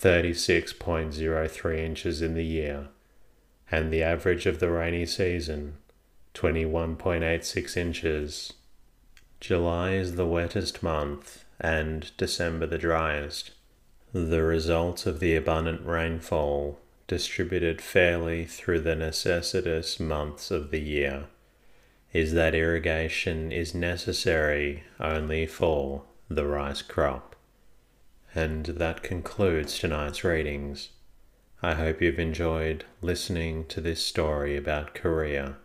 36.03 0.00 1.78
inches 1.78 2.22
in 2.22 2.34
the 2.34 2.44
year, 2.44 2.90
and 3.72 3.92
the 3.92 4.04
average 4.04 4.46
of 4.46 4.60
the 4.60 4.70
rainy 4.70 5.04
season 5.04 5.78
21.86 6.34 7.76
inches. 7.76 8.52
July 9.40 9.94
is 9.94 10.14
the 10.14 10.28
wettest 10.28 10.80
month 10.84 11.44
and 11.60 12.12
December 12.16 12.66
the 12.66 12.78
driest. 12.78 13.50
The 14.12 14.44
result 14.44 15.06
of 15.06 15.18
the 15.18 15.34
abundant 15.34 15.84
rainfall 15.84 16.78
distributed 17.08 17.80
fairly 17.80 18.44
through 18.44 18.80
the 18.80 18.94
necessitous 18.94 19.98
months 19.98 20.50
of 20.50 20.70
the 20.70 20.80
year 20.80 21.26
is 22.12 22.34
that 22.34 22.54
irrigation 22.54 23.50
is 23.50 23.74
necessary 23.74 24.84
only 25.00 25.46
for 25.46 26.02
the 26.28 26.46
rice 26.46 26.82
crop. 26.82 27.34
And 28.34 28.66
that 28.66 29.02
concludes 29.02 29.78
tonight's 29.78 30.22
readings. 30.22 30.90
I 31.62 31.74
hope 31.74 32.00
you've 32.00 32.18
enjoyed 32.18 32.84
listening 33.00 33.64
to 33.66 33.80
this 33.80 34.02
story 34.02 34.56
about 34.56 34.94
Korea 34.94 35.56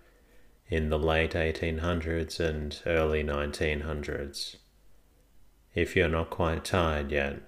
in 0.69 0.89
the 0.89 0.99
late 0.99 1.33
1800s 1.33 2.39
and 2.39 2.81
early 2.85 3.23
1900s. 3.23 4.55
If 5.75 5.95
you're 5.95 6.07
not 6.07 6.29
quite 6.29 6.65
tired 6.65 7.11
yet, 7.11 7.41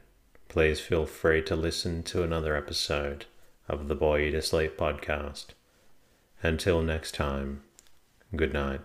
please 0.47 0.79
feel 0.79 1.05
free 1.05 1.41
to 1.43 1.55
listen 1.55 2.03
to 2.03 2.23
another 2.23 2.55
episode 2.55 3.25
of 3.67 3.87
the 3.87 3.95
Bore 3.95 4.19
You 4.19 4.31
to 4.31 4.41
Sleep 4.41 4.77
podcast. 4.77 5.47
Until 6.41 6.81
next 6.81 7.15
time, 7.15 7.63
good 8.35 8.53
night. 8.53 8.81